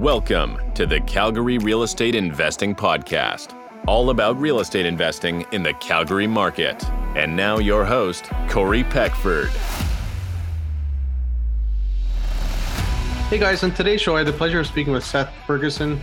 [0.00, 3.54] Welcome to the Calgary Real Estate Investing Podcast,
[3.86, 6.82] all about real estate investing in the Calgary market.
[7.16, 9.50] And now, your host, Corey Peckford.
[13.28, 16.00] Hey guys, on today's show, I had the pleasure of speaking with Seth Ferguson.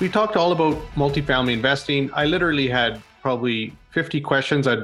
[0.00, 2.10] We talked all about multifamily investing.
[2.14, 4.78] I literally had probably 50 questions I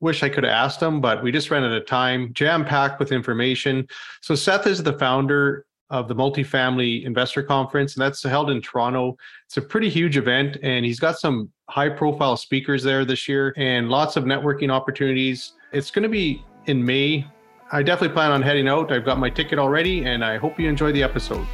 [0.00, 2.98] wish I could have asked him, but we just ran out of time, jam packed
[2.98, 3.86] with information.
[4.22, 9.16] So, Seth is the founder of the Multifamily Investor Conference, and that's held in Toronto.
[9.46, 13.54] It's a pretty huge event, and he's got some high profile speakers there this year
[13.56, 15.52] and lots of networking opportunities.
[15.72, 17.26] It's going to be in May.
[17.72, 18.92] I definitely plan on heading out.
[18.92, 21.46] I've got my ticket already, and I hope you enjoy the episode.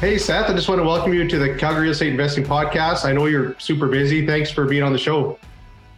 [0.00, 3.04] Hey, Seth, I just want to welcome you to the Calgary Estate Investing Podcast.
[3.04, 4.24] I know you're super busy.
[4.24, 5.38] Thanks for being on the show.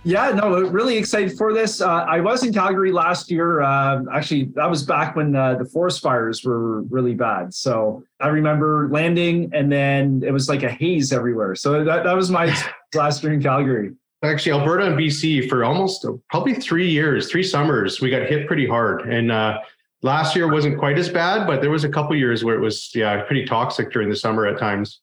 [0.02, 1.82] Yeah, no, really excited for this.
[1.82, 3.60] Uh, I was in Calgary last year.
[3.60, 7.52] Uh, actually, that was back when uh, the forest fires were really bad.
[7.52, 11.54] So I remember landing, and then it was like a haze everywhere.
[11.54, 12.56] So that, that was my
[12.94, 13.92] last year in Calgary.
[14.22, 18.66] Actually, Alberta and BC for almost probably three years, three summers, we got hit pretty
[18.66, 19.02] hard.
[19.02, 19.58] And uh,
[20.02, 22.90] last year wasn't quite as bad, but there was a couple years where it was
[22.94, 25.00] yeah pretty toxic during the summer at times.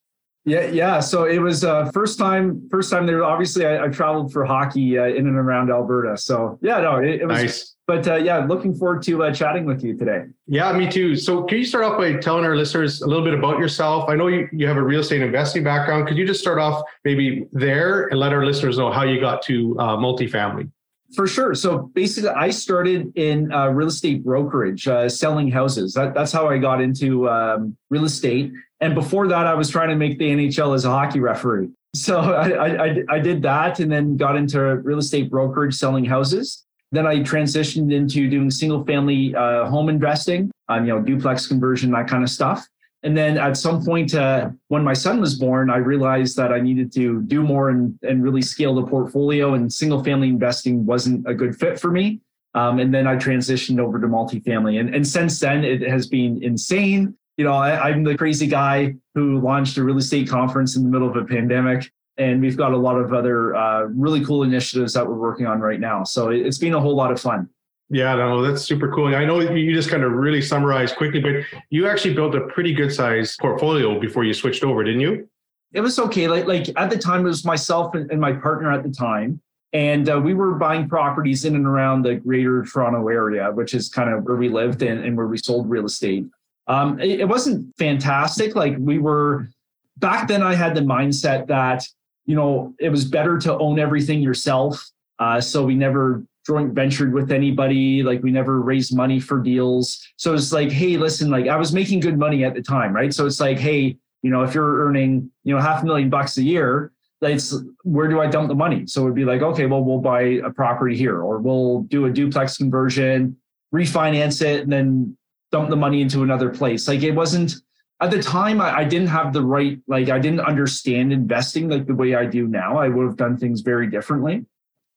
[0.47, 1.01] Yeah, yeah.
[1.01, 3.21] So it was uh, first time, first time there.
[3.21, 6.15] Obviously, I, I traveled for hockey uh, in and around Alberta.
[6.17, 7.37] So yeah, no, it, it was.
[7.37, 7.75] Nice.
[7.85, 10.23] But uh, yeah, looking forward to uh, chatting with you today.
[10.47, 11.17] Yeah, me too.
[11.17, 14.09] So can you start off by telling our listeners a little bit about yourself?
[14.09, 16.07] I know you, you have a real estate investing background.
[16.07, 19.41] Could you just start off maybe there and let our listeners know how you got
[19.43, 20.69] to uh, multifamily?
[21.15, 21.55] For sure.
[21.55, 25.93] So basically, I started in uh, real estate brokerage, uh, selling houses.
[25.93, 28.51] That, that's how I got into um, real estate.
[28.81, 31.69] And before that, I was trying to make the NHL as a hockey referee.
[31.95, 36.65] So I, I, I did that and then got into real estate brokerage selling houses.
[36.91, 41.91] Then I transitioned into doing single family uh, home investing, um, you know, duplex conversion,
[41.91, 42.65] that kind of stuff.
[43.03, 46.59] And then at some point, uh, when my son was born, I realized that I
[46.59, 51.27] needed to do more and, and really scale the portfolio, and single family investing wasn't
[51.27, 52.21] a good fit for me.
[52.55, 54.79] Um, and then I transitioned over to multifamily.
[54.79, 58.95] And, and since then, it has been insane you know, I, am the crazy guy
[59.13, 61.91] who launched a real estate conference in the middle of a pandemic.
[62.17, 65.59] And we've got a lot of other uh, really cool initiatives that we're working on
[65.59, 66.03] right now.
[66.03, 67.47] So it, it's been a whole lot of fun.
[67.89, 69.15] Yeah, no, that's super cool.
[69.15, 71.35] I know you just kind of really summarized quickly, but
[71.69, 75.29] you actually built a pretty good size portfolio before you switched over, didn't you?
[75.73, 76.27] It was okay.
[76.27, 79.41] Like, like at the time, it was myself and, and my partner at the time.
[79.73, 83.89] And uh, we were buying properties in and around the greater Toronto area, which is
[83.89, 86.25] kind of where we lived and, and where we sold real estate.
[86.67, 88.55] Um, it, it wasn't fantastic.
[88.55, 89.49] Like we were
[89.97, 91.87] back then, I had the mindset that
[92.25, 94.89] you know it was better to own everything yourself.
[95.19, 98.01] Uh, so we never joint ventured with anybody.
[98.01, 100.01] Like we never raised money for deals.
[100.15, 103.13] So it's like, hey, listen, like I was making good money at the time, right?
[103.13, 106.37] So it's like, hey, you know, if you're earning, you know, half a million bucks
[106.37, 108.87] a year, it's where do I dump the money?
[108.87, 112.11] So it'd be like, okay, well, we'll buy a property here, or we'll do a
[112.11, 113.37] duplex conversion,
[113.73, 115.17] refinance it, and then
[115.51, 116.87] dump the money into another place.
[116.87, 117.55] Like it wasn't
[118.01, 121.87] at the time I, I, didn't have the right, like I didn't understand investing like
[121.87, 122.77] the way I do now.
[122.77, 124.45] I would have done things very differently.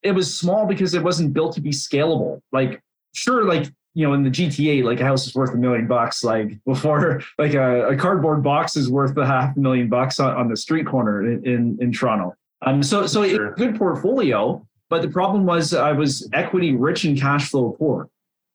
[0.03, 2.41] It was small because it wasn't built to be scalable.
[2.53, 2.83] Like,
[3.15, 6.23] sure, like you know, in the GTA, like a house is worth a million bucks.
[6.23, 10.35] Like before, like a, a cardboard box is worth a half a million bucks on,
[10.35, 12.35] on the street corner in, in, in Toronto.
[12.63, 13.55] Um, so so sure.
[13.55, 18.11] good portfolio, but the problem was I was equity rich and cash flow poor.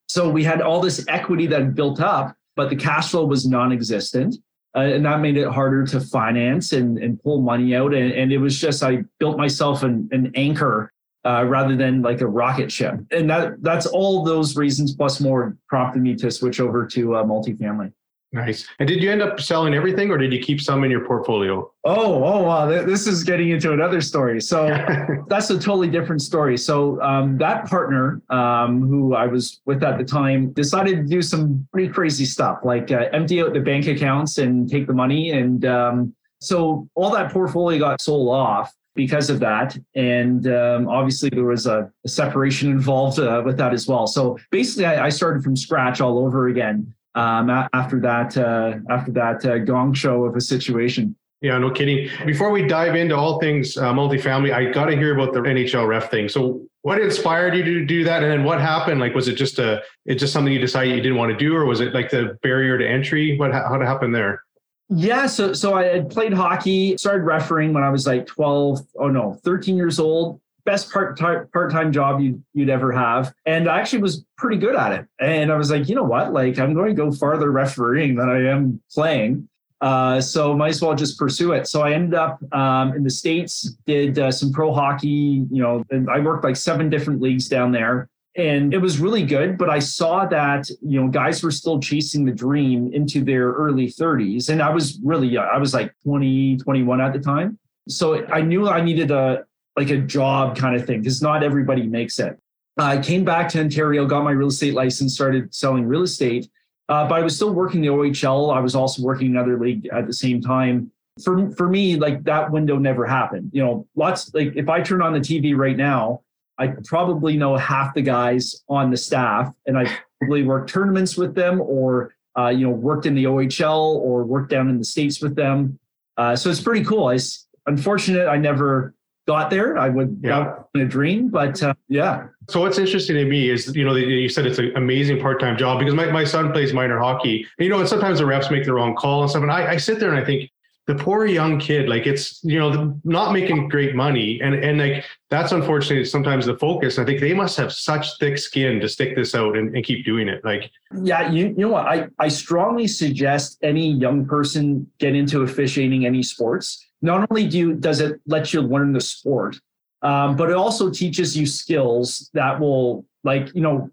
[0.08, 4.36] So we had all this equity that built up, but the cash flow was non-existent.
[4.76, 7.94] Uh, and that made it harder to finance and, and pull money out.
[7.94, 10.92] And, and it was just, I built myself an, an anchor
[11.26, 12.94] uh, rather than like a rocket ship.
[13.10, 17.24] And that that's all those reasons plus more prompted me to switch over to uh,
[17.24, 17.92] multifamily.
[18.32, 18.66] Nice.
[18.78, 21.72] And did you end up selling everything or did you keep some in your portfolio?
[21.84, 22.66] Oh, oh, wow.
[22.66, 24.40] This is getting into another story.
[24.40, 24.66] So
[25.28, 26.56] that's a totally different story.
[26.58, 31.22] So um, that partner um, who I was with at the time decided to do
[31.22, 35.30] some pretty crazy stuff, like uh, empty out the bank accounts and take the money.
[35.30, 39.78] And um, so all that portfolio got sold off because of that.
[39.94, 44.06] And um, obviously, there was a, a separation involved uh, with that as well.
[44.06, 49.10] So basically, I, I started from scratch all over again um, after that uh, after
[49.12, 51.16] that uh, gong show of a situation.
[51.42, 52.08] Yeah, no kidding.
[52.24, 55.86] Before we dive into all things uh, multifamily, I got to hear about the NHL
[55.86, 56.28] ref thing.
[56.28, 59.00] So, what inspired you to do that, and then what happened?
[59.00, 61.54] Like, was it just a it just something you decided you didn't want to do,
[61.54, 63.36] or was it like the barrier to entry?
[63.36, 64.42] What how to happen there?
[64.88, 69.08] Yeah, so so I had played hockey, started refereeing when I was like 12, oh
[69.08, 73.80] no, 13 years old best part part time job you, you'd ever have, and I
[73.80, 75.06] actually was pretty good at it.
[75.18, 76.34] And I was like, you know what?
[76.34, 79.48] Like, I'm going to go farther refereeing than I am playing.
[79.80, 81.66] Uh, so might as well just pursue it.
[81.66, 85.46] So I ended up um, in the states, did uh, some pro hockey.
[85.50, 89.22] You know, and I worked like seven different leagues down there, and it was really
[89.22, 89.58] good.
[89.58, 93.88] But I saw that you know guys were still chasing the dream into their early
[93.88, 95.48] 30s, and I was really young.
[95.52, 97.58] I was like 20, 21 at the time.
[97.88, 99.44] So I knew I needed a
[99.76, 102.38] like a job kind of thing because not everybody makes it.
[102.78, 106.48] I came back to Ontario, got my real estate license, started selling real estate
[106.88, 108.54] uh, but I was still working the OHL.
[108.54, 110.90] I was also working another league at the same time.
[111.22, 113.50] For for me, like that window never happened.
[113.52, 116.22] You know, lots like if I turn on the TV right now,
[116.58, 121.34] I probably know half the guys on the staff, and I probably worked tournaments with
[121.34, 125.20] them, or uh, you know, worked in the OHL or worked down in the states
[125.22, 125.78] with them.
[126.16, 127.08] Uh, so it's pretty cool.
[127.08, 127.18] I
[127.66, 128.94] unfortunate I never
[129.26, 129.76] got there.
[129.76, 130.54] I would yeah.
[130.74, 132.28] in a dream, but uh, yeah.
[132.48, 135.80] So what's interesting to me is, you know, you said it's an amazing part-time job
[135.80, 137.46] because my, my son plays minor hockey.
[137.58, 139.42] And, you know, and sometimes the refs make the wrong call and stuff.
[139.42, 140.50] And I, I sit there and I think
[140.86, 144.40] the poor young kid, like it's, you know, not making great money.
[144.40, 146.98] And, and like, that's unfortunately sometimes the focus.
[146.98, 150.04] I think they must have such thick skin to stick this out and, and keep
[150.04, 150.44] doing it.
[150.44, 150.70] Like,
[151.02, 151.86] yeah, you, you know what?
[151.86, 157.58] I, I strongly suggest any young person get into officiating any sports not only do
[157.58, 159.56] you, does it let you learn the sport,
[160.02, 163.90] um, but it also teaches you skills that will, like, you know,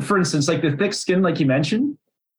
[0.00, 1.96] for instance, like the thick skin, like you mentioned,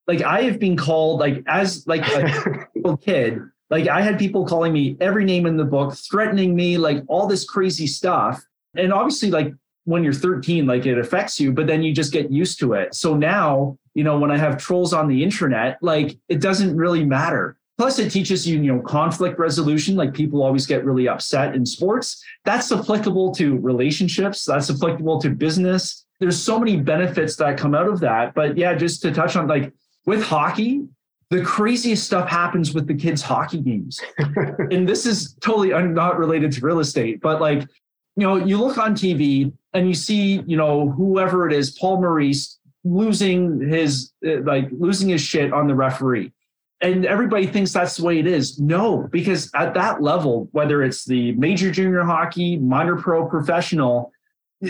[0.07, 4.73] like I have been called, like, as like a kid, like I had people calling
[4.73, 8.43] me every name in the book, threatening me, like all this crazy stuff.
[8.75, 9.53] And obviously, like
[9.85, 12.93] when you're 13, like it affects you, but then you just get used to it.
[12.93, 17.03] So now, you know, when I have trolls on the internet, like it doesn't really
[17.05, 19.95] matter Plus, it teaches you, you know, conflict resolution.
[19.95, 22.23] Like people always get really upset in sports.
[22.43, 24.45] That's applicable to relationships.
[24.45, 26.05] That's applicable to business.
[26.19, 28.33] There's so many benefits that come out of that.
[28.33, 29.71] But yeah, just to touch on like
[30.07, 30.87] with hockey,
[31.29, 33.99] the craziest stuff happens with the kids' hockey games.
[34.17, 37.61] and this is totally I'm not related to real estate, but like,
[38.15, 42.01] you know, you look on TV and you see, you know, whoever it is, Paul
[42.01, 46.31] Maurice losing his eh, like losing his shit on the referee
[46.81, 48.59] and everybody thinks that's the way it is.
[48.59, 54.11] No, because at that level, whether it's the major junior hockey, minor pro, professional,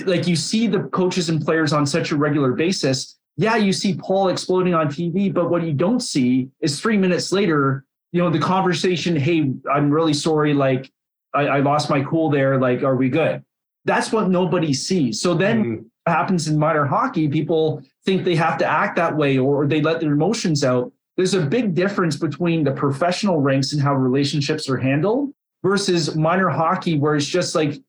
[0.06, 3.17] like you see the coaches and players on such a regular basis.
[3.38, 7.32] Yeah, you see Paul exploding on TV, but what you don't see is three minutes
[7.32, 10.92] later, you know, the conversation, hey, I'm really sorry, like
[11.34, 12.60] I, I lost my cool there.
[12.60, 13.44] Like, are we good?
[13.86, 15.22] That's what nobody sees.
[15.22, 16.12] So then mm-hmm.
[16.12, 20.00] happens in minor hockey, people think they have to act that way or they let
[20.00, 24.78] their emotions out there's a big difference between the professional ranks and how relationships are
[24.78, 27.82] handled versus minor hockey, where it's just like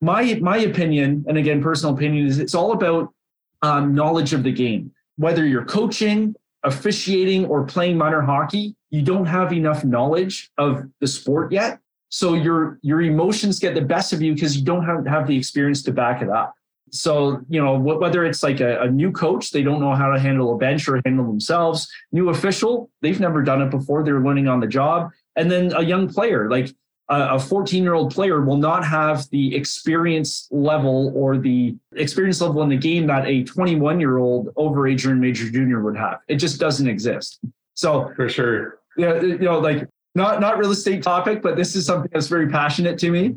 [0.00, 3.12] my my opinion, and again, personal opinion is it's all about
[3.64, 4.92] um, knowledge of the game.
[5.16, 6.34] Whether you're coaching,
[6.64, 11.80] officiating, or playing minor hockey, you don't have enough knowledge of the sport yet.
[12.10, 15.36] So your your emotions get the best of you because you don't have, have the
[15.36, 16.54] experience to back it up.
[16.90, 20.20] So, you know, whether it's like a, a, new coach, they don't know how to
[20.20, 21.90] handle a bench or handle themselves.
[22.12, 24.04] New official, they've never done it before.
[24.04, 25.10] They're learning on the job.
[25.34, 26.72] And then a young player, like
[27.08, 32.62] a 14 year old player will not have the experience level or the experience level
[32.62, 36.20] in the game that a 21 year old overage or major junior would have.
[36.28, 37.40] It just doesn't exist.
[37.74, 38.78] So for sure.
[38.96, 42.48] Yeah, you know, like not not real estate topic, but this is something that's very
[42.48, 43.34] passionate to me.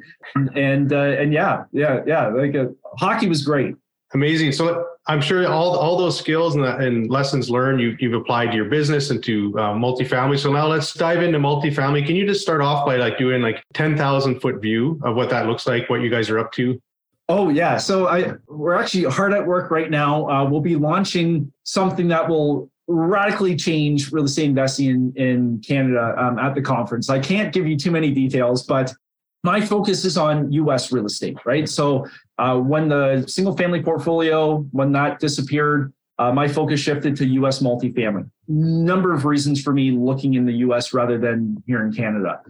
[0.56, 2.28] And uh, and yeah, yeah, yeah.
[2.28, 3.76] Like uh, hockey was great.
[4.14, 4.52] Amazing.
[4.54, 8.56] So I'm sure all all those skills and, and lessons learned you you've applied to
[8.56, 10.38] your business and to uh, multifamily.
[10.38, 12.06] So now let's dive into multifamily.
[12.06, 15.30] Can you just start off by like doing like ten thousand foot view of what
[15.30, 16.82] that looks like, what you guys are up to?
[17.30, 17.78] Oh yeah.
[17.78, 20.30] So I we're actually hard at work right now.
[20.30, 26.16] Uh, we'll be launching something that will radically change real estate investing in, in Canada
[26.18, 27.10] um, at the conference.
[27.10, 28.94] I can't give you too many details, but
[29.48, 31.70] my focus is on US real estate, right?
[31.70, 32.06] So
[32.38, 37.60] uh, when the single family portfolio, when that disappeared, uh, my focus shifted to US
[37.62, 38.30] multifamily.
[38.50, 42.42] Number of reasons for me looking in the US rather than here in Canada.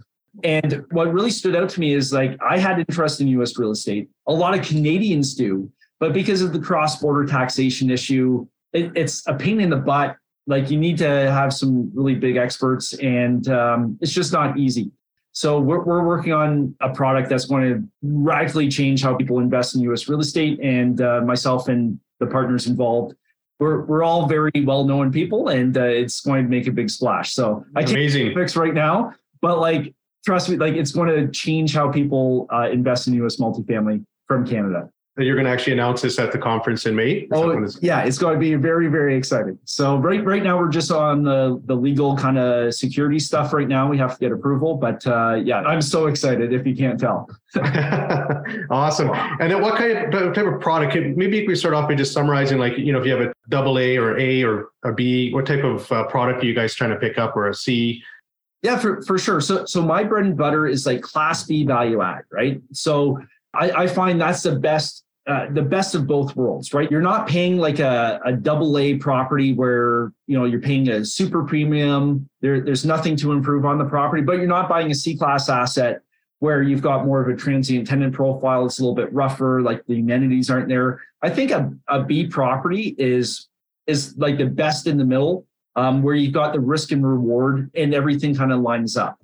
[0.42, 3.70] And what really stood out to me is like I had interest in US real
[3.70, 4.08] estate.
[4.26, 9.24] A lot of Canadians do, but because of the cross border taxation issue, it, it's
[9.28, 10.16] a pain in the butt
[10.48, 14.90] like you need to have some really big experts and um, it's just not easy
[15.38, 19.76] so we're, we're working on a product that's going to radically change how people invest
[19.76, 23.14] in US real estate and uh, myself and the partners involved.
[23.60, 27.34] We're, we're all very well-known people and uh, it's going to make a big splash.
[27.34, 29.94] So i can't fix right now but like
[30.26, 34.44] trust me like it's going to change how people uh, invest in US multifamily from
[34.44, 37.28] Canada you're going to actually announce this at the conference in May.
[37.32, 39.58] Oh, yeah, it's going to be very, very exciting.
[39.64, 43.52] So right, right now we're just on the the legal kind of security stuff.
[43.52, 46.52] Right now we have to get approval, but uh, yeah, I'm so excited.
[46.52, 47.28] If you can't tell.
[48.70, 49.10] awesome.
[49.40, 50.94] And then what kind of type of product?
[51.16, 53.78] Maybe we start off by just summarizing, like you know, if you have a double
[53.78, 56.90] A or A or a B, what type of uh, product are you guys trying
[56.90, 58.02] to pick up, or a C?
[58.62, 59.40] Yeah, for, for sure.
[59.40, 62.60] So so my bread and butter is like class B value add, right?
[62.72, 63.20] So
[63.54, 66.90] I, I find that's the best uh, the best of both worlds, right?
[66.90, 71.04] You're not paying like a, a double A property where you know you're paying a
[71.04, 72.26] super premium.
[72.40, 75.50] There, there's nothing to improve on the property, but you're not buying a C class
[75.50, 76.00] asset
[76.38, 78.64] where you've got more of a transient tenant profile.
[78.64, 81.02] It's a little bit rougher, like the amenities aren't there.
[81.20, 83.48] I think a, a B property is
[83.86, 87.70] is like the best in the middle, um, where you've got the risk and reward
[87.74, 89.18] and everything kind of lines up.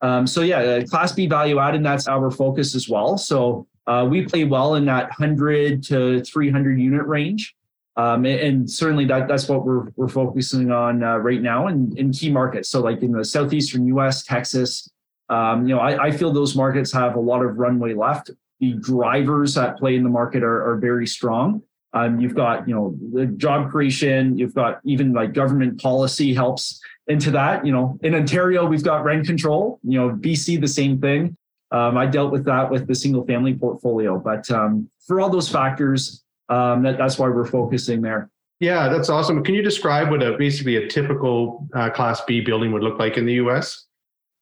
[0.00, 3.16] Um, so yeah, Class B value add, and that's our focus as well.
[3.16, 7.54] So uh, we play well in that 100 to 300 unit range.
[7.96, 11.96] Um, and, and, certainly that, that's what we're, we're focusing on uh, right now in,
[11.96, 12.68] in key markets.
[12.68, 14.90] So like in the Southeastern US, Texas,
[15.28, 18.30] um, you know, I, I, feel those markets have a lot of runway left.
[18.58, 21.62] The drivers that play in the market are, are very strong.
[21.92, 26.80] Um, you've got, you know, the job creation, you've got even like government policy helps
[27.06, 27.64] into that.
[27.64, 31.36] You know, in Ontario, we've got rent control, you know, BC, the same thing.
[31.74, 35.48] Um, I dealt with that with the single family portfolio, but um, for all those
[35.48, 38.30] factors, um, that, that's why we're focusing there.
[38.60, 39.42] Yeah, that's awesome.
[39.42, 43.16] Can you describe what a basically a typical uh, Class B building would look like
[43.16, 43.86] in the U.S.?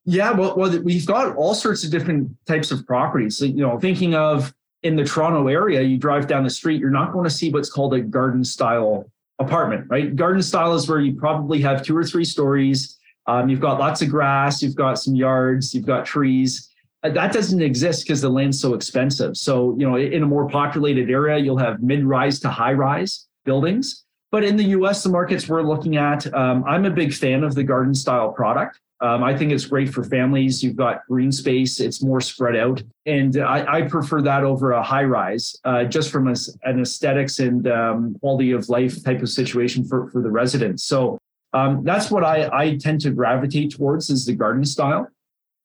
[0.04, 3.38] Yeah, well, well, we've got all sorts of different types of properties.
[3.38, 6.90] So, you know, thinking of in the Toronto area, you drive down the street, you're
[6.90, 10.14] not going to see what's called a garden style apartment, right?
[10.14, 12.98] Garden style is where you probably have two or three stories.
[13.26, 16.68] Um, you've got lots of grass, you've got some yards, you've got trees
[17.02, 19.37] that doesn't exist because the land's so expensive.
[19.37, 24.04] So, you know, in a more populated area, you'll have mid-rise to high-rise buildings.
[24.30, 27.54] But in the U.S., the markets we're looking at, um, I'm a big fan of
[27.54, 28.78] the garden style product.
[29.02, 30.62] Um, I think it's great for families.
[30.62, 34.82] You've got green space; it's more spread out, and I, I prefer that over a
[34.82, 39.28] high rise, uh, just from a, an aesthetics and um, quality of life type of
[39.28, 40.85] situation for for the residents.
[40.85, 41.18] So
[41.52, 45.09] um, that's what I, I tend to gravitate towards is the garden style.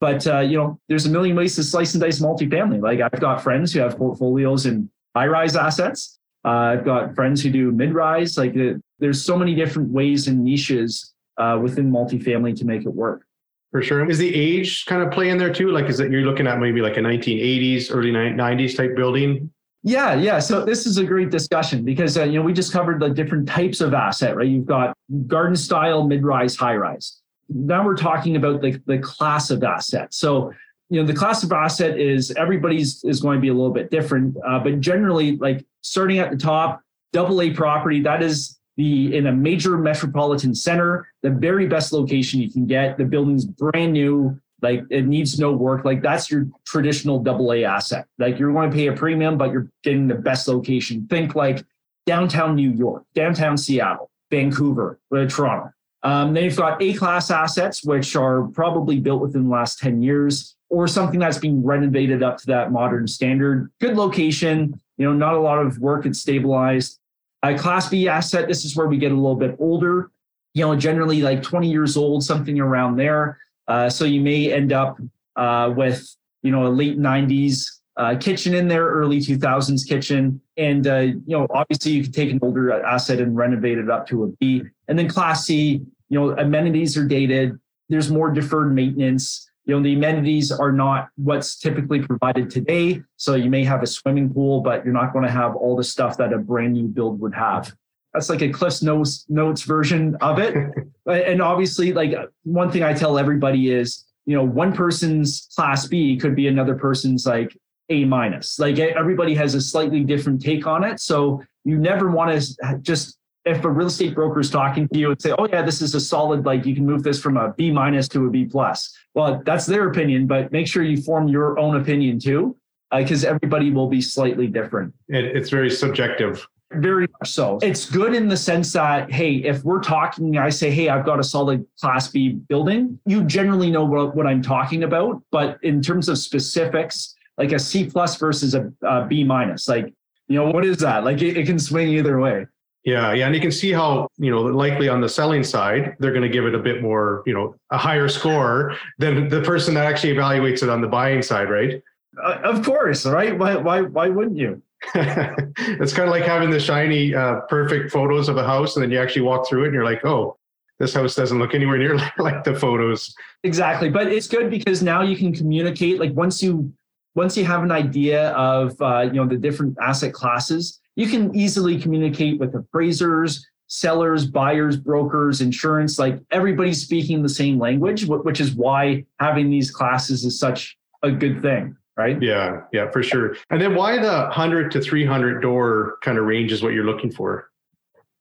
[0.00, 2.80] But uh, you know, there's a million ways to slice and dice multifamily.
[2.80, 6.18] Like I've got friends who have portfolios in high-rise assets.
[6.44, 8.38] Uh, I've got friends who do mid-rise.
[8.38, 8.54] Like
[8.98, 13.24] there's so many different ways and niches uh, within multifamily to make it work.
[13.72, 14.08] For sure.
[14.08, 15.70] Is the age kind of play in there too?
[15.70, 19.50] Like, is that you're looking at maybe like a 1980s, early 90s type building?
[19.82, 20.38] Yeah, yeah.
[20.38, 23.46] So this is a great discussion because uh, you know we just covered the different
[23.46, 24.48] types of asset, right?
[24.48, 24.94] You've got
[25.26, 30.12] garden style, mid-rise, high-rise now we're talking about the, the class of asset.
[30.12, 30.52] So,
[30.90, 33.90] you know, the class of asset is everybody's is going to be a little bit
[33.90, 39.14] different, uh, but generally, like starting at the top, double A property, that is the
[39.16, 42.96] in a major metropolitan center, the very best location you can get.
[42.96, 45.84] The building's brand new, like it needs no work.
[45.84, 48.06] Like that's your traditional double A asset.
[48.18, 51.06] Like you're going to pay a premium, but you're getting the best location.
[51.08, 51.64] Think like
[52.06, 55.72] downtown New York, downtown Seattle, Vancouver, Toronto.
[56.02, 60.02] Um, then you've got A class assets, which are probably built within the last 10
[60.02, 63.70] years, or something that's being renovated up to that modern standard.
[63.80, 66.98] Good location, you know, not a lot of work, it's stabilized.
[67.42, 70.10] A class B asset, this is where we get a little bit older,
[70.54, 73.38] you know, generally like 20 years old, something around there.
[73.66, 74.98] Uh, so you may end up
[75.36, 80.40] uh, with, you know, a late 90s uh, kitchen in there, early 2000s kitchen.
[80.56, 84.06] And, uh, you know, obviously you can take an older asset and renovate it up
[84.08, 84.62] to a B.
[84.86, 87.58] And then Class C, you know, amenities are dated.
[87.88, 89.50] There's more deferred maintenance.
[89.64, 93.02] You know, the amenities are not what's typically provided today.
[93.16, 95.84] So you may have a swimming pool, but you're not going to have all the
[95.84, 97.74] stuff that a brand new build would have.
[98.14, 100.54] That's like a Cliff's Notes, notes version of it.
[101.06, 102.14] and obviously, like
[102.44, 106.74] one thing I tell everybody is, you know, one person's class B could be another
[106.74, 107.54] person's like
[107.90, 108.58] a minus.
[108.58, 111.00] Like everybody has a slightly different take on it.
[111.00, 115.10] So you never want to just if a real estate broker is talking to you
[115.10, 117.52] and say, "Oh yeah, this is a solid like you can move this from a
[117.54, 121.28] B minus to a B plus." Well, that's their opinion, but make sure you form
[121.28, 122.56] your own opinion too,
[122.96, 124.94] because uh, everybody will be slightly different.
[125.08, 126.46] It, it's very subjective.
[126.72, 127.58] Very much so.
[127.62, 131.18] It's good in the sense that, hey, if we're talking, I say, hey, I've got
[131.18, 135.22] a solid class B building, you generally know what, what I'm talking about.
[135.32, 139.68] But in terms of specifics, like a C plus versus a, a B minus.
[139.68, 139.92] Like,
[140.26, 141.04] you know, what is that?
[141.04, 142.46] Like it, it can swing either way.
[142.84, 146.12] Yeah, yeah, and you can see how you know likely on the selling side they're
[146.12, 149.74] going to give it a bit more, you know, a higher score than the person
[149.74, 151.82] that actually evaluates it on the buying side, right?
[152.22, 153.38] Uh, of course, right?
[153.38, 154.62] Why, why, why wouldn't you?
[154.94, 158.90] it's kind of like having the shiny, uh, perfect photos of a house, and then
[158.90, 160.36] you actually walk through it, and you're like, "Oh,
[160.78, 165.02] this house doesn't look anywhere near like the photos." Exactly, but it's good because now
[165.02, 165.98] you can communicate.
[165.98, 166.72] Like once you
[167.18, 171.34] once you have an idea of uh, you know the different asset classes, you can
[171.34, 175.98] easily communicate with appraisers, sellers, buyers, brokers, insurance.
[175.98, 181.10] Like everybody's speaking the same language, which is why having these classes is such a
[181.10, 182.22] good thing right?
[182.22, 183.34] Yeah, yeah, for sure.
[183.50, 187.10] And then why the 100 to 300 door kind of range is what you're looking
[187.10, 187.50] for?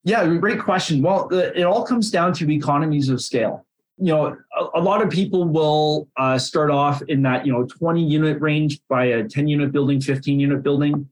[0.03, 1.03] Yeah, great question.
[1.03, 3.66] Well, it all comes down to economies of scale.
[3.97, 7.65] You know, a, a lot of people will uh, start off in that, you know,
[7.65, 11.09] 20 unit range by a 10 unit building, 15 unit building.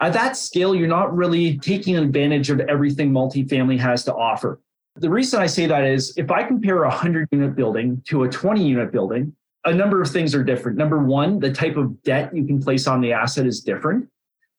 [0.00, 4.60] At that scale, you're not really taking advantage of everything multifamily has to offer.
[4.96, 8.28] The reason I say that is if I compare a 100 unit building to a
[8.28, 9.34] 20 unit building,
[9.64, 10.76] a number of things are different.
[10.76, 14.08] Number one, the type of debt you can place on the asset is different.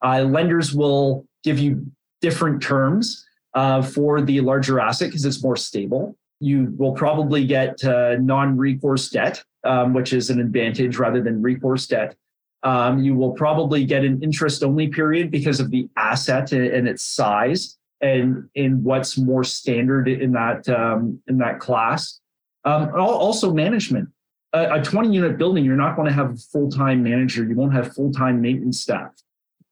[0.03, 1.85] Uh, lenders will give you
[2.21, 6.17] different terms uh, for the larger asset because it's more stable.
[6.39, 11.41] You will probably get uh, non recourse debt, um, which is an advantage rather than
[11.41, 12.15] recourse debt.
[12.63, 17.03] Um, you will probably get an interest only period because of the asset and its
[17.03, 22.19] size and in what's more standard in that um, in that class.
[22.65, 24.09] Um, also management
[24.53, 27.43] a, 20 unit building, you're not going to have a full time manager.
[27.43, 29.11] You won't have full time maintenance staff.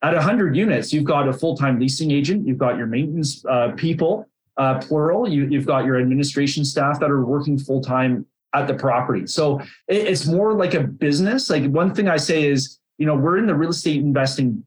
[0.02, 3.72] At 100 units, you've got a full time leasing agent, you've got your maintenance uh,
[3.76, 4.28] people,
[4.62, 8.76] uh, plural, you, have got your administration staff that are working full time at the
[8.76, 9.26] property.
[9.26, 11.50] So it, it's more like a business.
[11.50, 14.64] Like one thing I say is, you know, we're in the real estate investing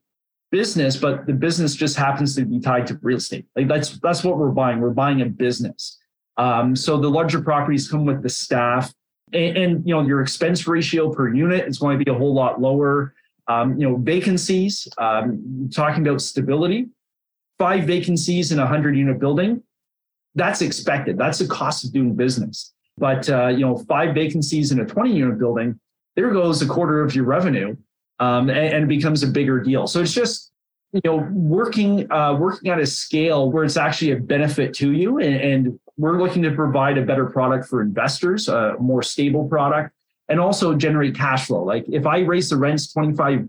[0.50, 3.46] business, but the business just happens to be tied to real estate.
[3.54, 4.80] Like that's that's what we're buying.
[4.80, 5.96] We're buying a business.
[6.38, 8.92] Um, so the larger properties come with the staff
[9.32, 12.34] and, and, you know your expense ratio per unit is going to be a whole
[12.34, 13.14] lot lower.
[13.46, 14.88] Um, you know vacancies.
[14.98, 16.88] Um, talking about stability,
[17.60, 19.62] five vacancies in a hundred unit building,
[20.34, 21.18] that's expected.
[21.18, 22.72] That's the cost of doing business.
[22.96, 25.78] But uh, you know five vacancies in a twenty unit building,
[26.16, 27.76] there goes a quarter of your revenue,
[28.20, 29.86] um, and, and, it becomes a bigger deal.
[29.86, 30.52] So it's just
[30.92, 35.18] you know working uh, working at a scale where it's actually a benefit to you
[35.18, 39.94] and, and we're looking to provide a better product for investors, a more stable product,
[40.28, 41.62] and also generate cash flow.
[41.62, 43.48] Like if I raise the rents $25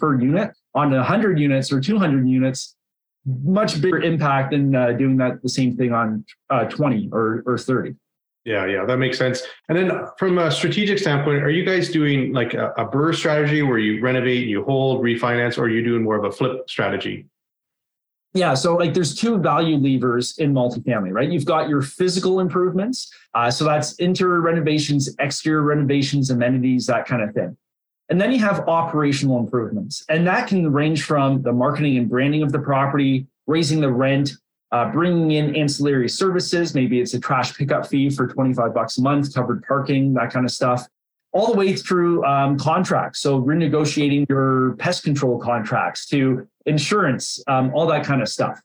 [0.00, 2.75] per unit on 100 units or 200 units,
[3.26, 7.58] much bigger impact than uh, doing that the same thing on uh, 20 or, or
[7.58, 7.94] 30.
[8.44, 9.42] Yeah, yeah, that makes sense.
[9.68, 13.62] And then from a strategic standpoint, are you guys doing like a, a BRRRR strategy
[13.62, 17.26] where you renovate, you hold, refinance, or are you doing more of a flip strategy?
[18.34, 21.28] Yeah, so like there's two value levers in multifamily, right?
[21.28, 23.12] You've got your physical improvements.
[23.34, 27.56] Uh, so that's interior renovations, exterior renovations, amenities, that kind of thing.
[28.08, 30.04] And then you have operational improvements.
[30.08, 34.32] And that can range from the marketing and branding of the property, raising the rent,
[34.70, 36.74] uh, bringing in ancillary services.
[36.74, 40.44] Maybe it's a trash pickup fee for 25 bucks a month, covered parking, that kind
[40.44, 40.86] of stuff
[41.36, 43.20] all the way through um, contracts.
[43.20, 48.58] So renegotiating your pest control contracts to insurance, um, all that kind of stuff.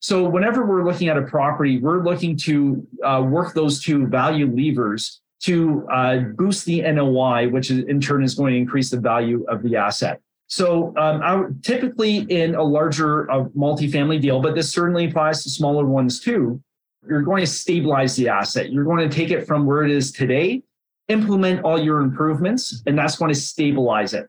[0.00, 4.46] So whenever we're looking at a property, we're looking to uh, work those two value
[4.46, 9.44] levers to uh, boost the NOI, which in turn is going to increase the value
[9.48, 10.20] of the asset.
[10.46, 15.50] So um, I, typically in a larger uh, multifamily deal, but this certainly applies to
[15.50, 16.62] smaller ones too,
[17.08, 18.72] you're going to stabilize the asset.
[18.72, 20.62] You're going to take it from where it is today
[21.08, 24.28] implement all your improvements, and that's going to stabilize it.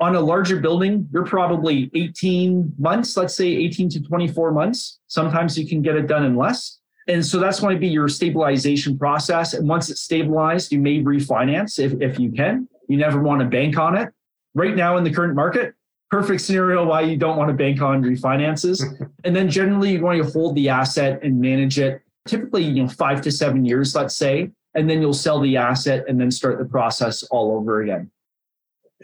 [0.00, 5.00] On a larger building, you're probably 18 months, let's say 18 to 24 months.
[5.08, 6.79] Sometimes you can get it done in less.
[7.08, 9.54] And so that's going to be your stabilization process.
[9.54, 12.68] And once it's stabilized, you may refinance if, if you can.
[12.88, 14.12] You never want to bank on it.
[14.54, 15.74] Right now in the current market,
[16.10, 18.82] perfect scenario why you don't want to bank on refinances.
[19.24, 22.88] and then generally you're going to hold the asset and manage it typically, you know,
[22.88, 26.58] five to seven years, let's say and then you'll sell the asset and then start
[26.58, 28.10] the process all over again.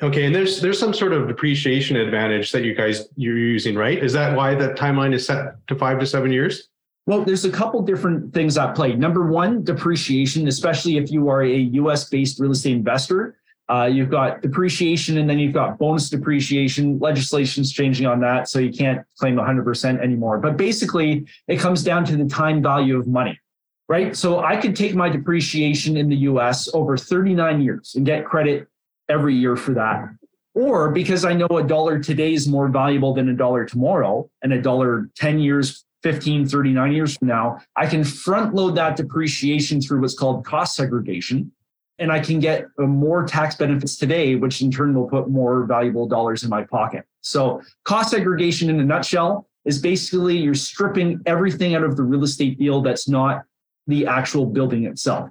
[0.02, 4.02] Okay, and there's there's some sort of depreciation advantage that you guys you're using, right?
[4.02, 6.68] Is that why that timeline is set to five to seven years?
[7.06, 8.94] Well, there's a couple different things at play.
[8.94, 13.38] Number one, depreciation, especially if you are a US based real estate investor.
[13.68, 16.98] Uh, you've got depreciation and then you've got bonus depreciation.
[17.00, 20.38] Legislation's changing on that, so you can't claim 100% anymore.
[20.38, 23.40] But basically, it comes down to the time value of money
[23.88, 24.16] right?
[24.16, 28.66] So I could take my depreciation in the US over 39 years and get credit
[29.08, 30.08] every year for that.
[30.54, 34.52] Or because I know a dollar today is more valuable than a dollar tomorrow and
[34.52, 39.80] a dollar 10 years, 15, 39 years from now, I can front load that depreciation
[39.80, 41.50] through what's called cost segregation.
[41.98, 45.64] and I can get uh, more tax benefits today, which in turn will put more
[45.64, 47.04] valuable dollars in my pocket.
[47.22, 52.22] So, cost segregation in a nutshell is basically you're stripping everything out of the real
[52.22, 53.42] estate deal that's not
[53.88, 55.28] the actual building itself.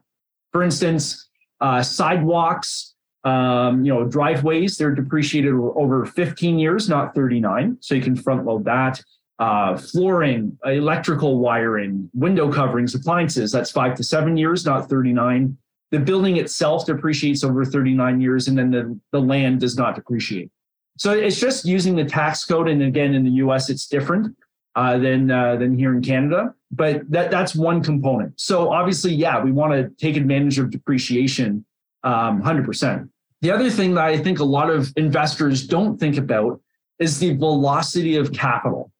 [0.51, 1.29] For instance,
[1.61, 7.77] uh, sidewalks, um, you know, driveways, they're depreciated over 15 years, not 39.
[7.79, 9.01] So you can front load that.
[9.37, 15.57] Uh, flooring, electrical wiring, window coverings, appliances, that's five to seven years, not 39.
[15.91, 20.51] The building itself depreciates over 39 years, and then the, the land does not depreciate.
[20.97, 22.69] So it's just using the tax code.
[22.69, 24.35] And again, in the US, it's different
[24.75, 26.53] uh, than, uh, than here in Canada.
[26.71, 28.39] But that, that's one component.
[28.39, 31.65] So obviously, yeah, we want to take advantage of depreciation
[32.03, 33.09] um, 100%.
[33.41, 36.61] The other thing that I think a lot of investors don't think about
[36.99, 38.91] is the velocity of capital.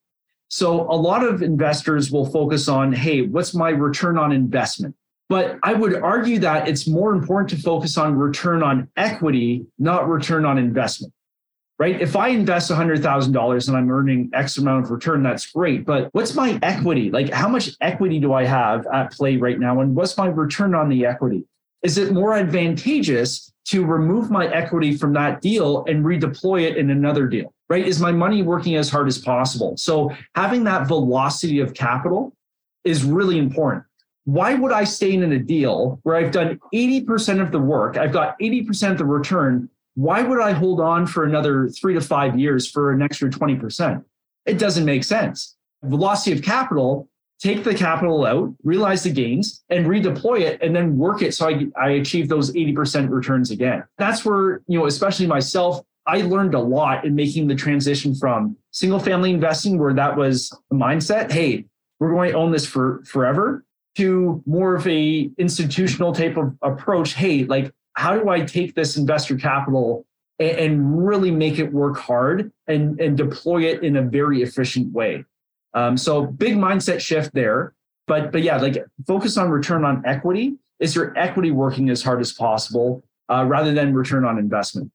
[0.50, 4.96] So a lot of investors will focus on, hey, what's my return on investment?
[5.28, 10.08] But I would argue that it's more important to focus on return on equity, not
[10.08, 11.14] return on investment.
[11.78, 12.00] Right?
[12.00, 15.86] If I invest $100,000 and I'm earning X amount of return, that's great.
[15.86, 17.12] But what's my equity?
[17.12, 19.82] Like, how much equity do I have at play right now?
[19.82, 21.44] And what's my return on the equity?
[21.84, 26.92] Is it more advantageous to remove my equity from that deal and redeploy it in
[26.92, 27.54] another deal?
[27.68, 27.88] Right?
[27.88, 29.76] Is my money working as hard as possible?
[29.78, 32.36] So having that velocity of capital
[32.84, 33.86] is really important
[34.26, 38.12] why would I stay in a deal where I've done 80% of the work, I've
[38.12, 39.70] got 80% of the return?
[39.94, 44.04] Why would I hold on for another three to five years for an extra 20%?
[44.46, 45.56] It doesn't make sense.
[45.84, 47.08] Velocity of capital,
[47.40, 51.48] take the capital out, realize the gains, and redeploy it, and then work it so
[51.48, 53.84] I, I achieve those 80% returns again.
[54.00, 58.56] That's where, you know, especially myself, I learned a lot in making the transition from
[58.72, 61.32] single family investing, where that was the mindset.
[61.32, 61.66] Hey,
[62.00, 63.66] we're going to own this for forever
[63.98, 68.98] to more of a institutional type of approach hey like how do i take this
[68.98, 70.06] investor capital
[70.40, 74.92] and, and really make it work hard and, and deploy it in a very efficient
[74.92, 75.24] way?
[75.74, 77.74] Um, so big mindset shift there.
[78.08, 80.56] But but yeah like focus on return on equity.
[80.80, 84.92] Is your equity working as hard as possible uh, rather than return on investment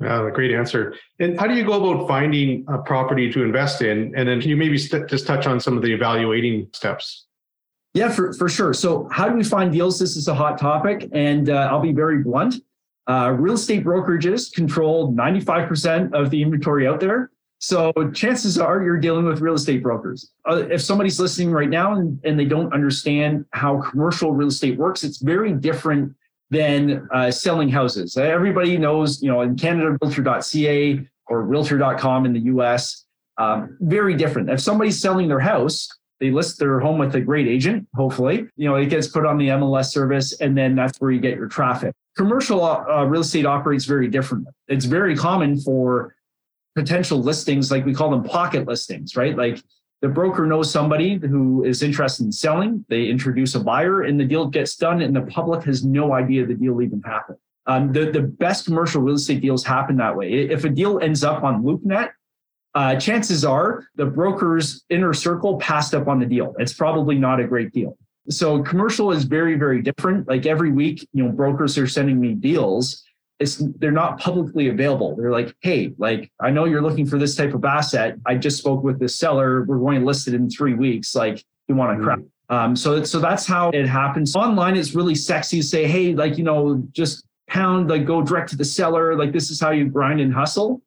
[0.00, 0.94] yeah, a great answer.
[1.18, 4.12] And how do you go about finding a property to invest in?
[4.16, 7.26] And then can you maybe st- just touch on some of the evaluating steps?
[7.94, 8.72] Yeah, for, for sure.
[8.74, 9.98] So, how do we find deals?
[9.98, 12.56] This is a hot topic, and uh, I'll be very blunt.
[13.08, 17.32] Uh, real estate brokerages control 95% of the inventory out there.
[17.58, 20.30] So, chances are you're dealing with real estate brokers.
[20.48, 24.78] Uh, if somebody's listening right now and, and they don't understand how commercial real estate
[24.78, 26.14] works, it's very different
[26.50, 28.16] than uh, selling houses.
[28.16, 33.04] Everybody knows, you know, in Canada, realtor.ca or realtor.com in the US,
[33.36, 34.48] um, very different.
[34.48, 35.88] If somebody's selling their house,
[36.20, 38.48] they list their home with a great agent, hopefully.
[38.56, 41.36] You know, it gets put on the MLS service, and then that's where you get
[41.36, 41.94] your traffic.
[42.16, 44.52] Commercial uh, real estate operates very differently.
[44.66, 46.16] It's very common for
[46.74, 49.36] potential listings, like we call them pocket listings, right?
[49.36, 49.62] Like
[50.00, 54.24] the broker knows somebody who is interested in selling, they introduce a buyer, and the
[54.24, 57.38] deal gets done, and the public has no idea the deal even happened.
[57.66, 60.32] Um, the, the best commercial real estate deals happen that way.
[60.32, 62.10] If a deal ends up on LoopNet,
[62.74, 66.54] uh, chances are the broker's inner circle passed up on the deal.
[66.58, 67.98] It's probably not a great deal.
[68.30, 70.28] So commercial is very, very different.
[70.28, 73.02] Like every week, you know, brokers are sending me deals.
[73.40, 75.14] It's they're not publicly available.
[75.16, 78.16] They're like, hey, like I know you're looking for this type of asset.
[78.26, 79.64] I just spoke with this seller.
[79.64, 81.14] We're going to list it in three weeks.
[81.14, 82.04] Like, you want to mm-hmm.
[82.04, 82.20] crap.
[82.50, 84.34] Um, so so that's how it happens.
[84.34, 88.50] Online, it's really sexy to say, hey, like you know, just pound, like go direct
[88.50, 89.16] to the seller.
[89.16, 90.82] Like this is how you grind and hustle.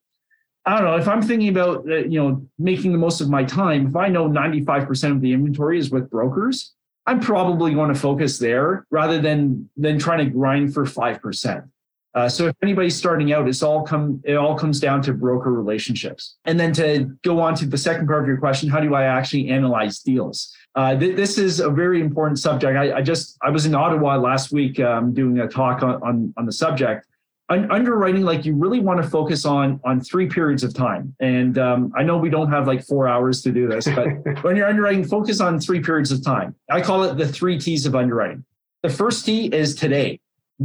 [0.66, 3.44] I don't know if I'm thinking about uh, you know making the most of my
[3.44, 3.88] time.
[3.88, 6.74] If I know 95% of the inventory is with brokers,
[7.06, 11.66] I'm probably going to focus there rather than than trying to grind for five percent.
[12.13, 15.52] Uh, so if anybody's starting out, it's all come it all comes down to broker
[15.52, 16.38] relationships.
[16.45, 19.04] And then to go on to the second part of your question, how do I
[19.04, 20.54] actually analyze deals?
[20.76, 22.78] Uh, th- this is a very important subject.
[22.78, 26.34] I, I, just I was in Ottawa last week um, doing a talk on, on
[26.38, 27.06] on the subject,
[27.52, 31.91] underwriting like you really want to focus on on three periods of time and um,
[31.97, 34.08] i know we don't have like four hours to do this but
[34.43, 37.86] when you're underwriting focus on three periods of time i call it the three t's
[37.86, 38.43] of underwriting
[38.84, 40.19] the first t is today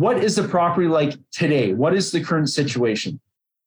[0.04, 3.18] what is the property like today what is the current situation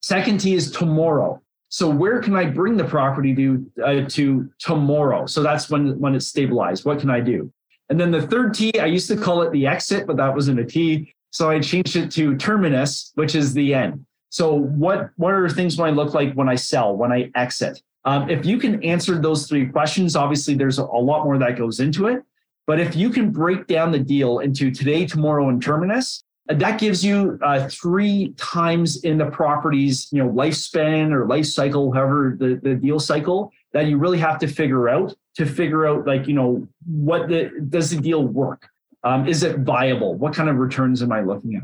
[0.01, 5.25] second t is tomorrow so where can i bring the property to uh, to tomorrow
[5.25, 7.51] so that's when when it's stabilized what can i do
[7.89, 10.59] and then the third T, I used to call it the exit, but that wasn't
[10.59, 11.13] a T.
[11.31, 14.05] So I changed it to terminus, which is the end.
[14.29, 17.81] So what what are things going to look like when I sell, when I exit?
[18.05, 21.79] Um, if you can answer those three questions, obviously there's a lot more that goes
[21.79, 22.23] into it.
[22.69, 27.03] But if you can break down the deal into today, tomorrow, and terminus, that gives
[27.03, 32.59] you uh, three times in the property's you know lifespan or life cycle, however the,
[32.61, 36.35] the deal cycle that you really have to figure out to figure out like you
[36.35, 38.69] know what the does the deal work?
[39.03, 40.13] Um, is it viable?
[40.13, 41.63] What kind of returns am I looking at?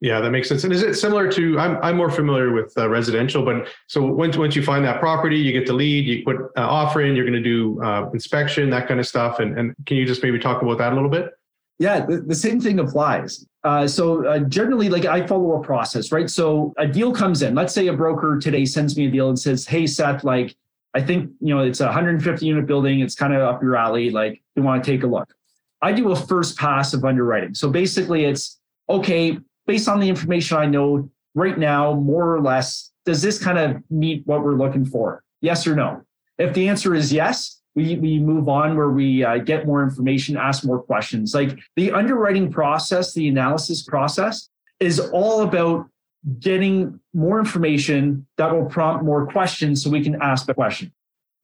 [0.00, 0.64] Yeah, that makes sense.
[0.64, 1.58] And is it similar to?
[1.58, 5.38] I'm I'm more familiar with uh, residential, but so once once you find that property,
[5.38, 8.68] you get the lead, you put uh, offer in, you're going to do uh, inspection,
[8.70, 9.38] that kind of stuff.
[9.38, 11.30] And and can you just maybe talk about that a little bit?
[11.78, 13.46] Yeah, the, the same thing applies.
[13.64, 16.28] Uh, so uh, generally, like I follow a process, right?
[16.28, 17.54] So a deal comes in.
[17.54, 20.54] Let's say a broker today sends me a deal and says, "Hey, Seth, like
[20.92, 23.00] I think you know it's a 150 unit building.
[23.00, 24.10] It's kind of up your alley.
[24.10, 25.32] Like you want to take a look."
[25.80, 27.54] I do a first pass of underwriting.
[27.54, 28.58] So basically, it's
[28.90, 33.58] okay based on the information I know right now, more or less, does this kind
[33.58, 35.22] of meet what we're looking for?
[35.40, 36.02] Yes or no?
[36.38, 40.36] If the answer is yes, we, we move on where we uh, get more information,
[40.36, 41.34] ask more questions.
[41.34, 44.48] Like the underwriting process, the analysis process
[44.80, 45.86] is all about
[46.40, 50.92] getting more information that will prompt more questions so we can ask the question.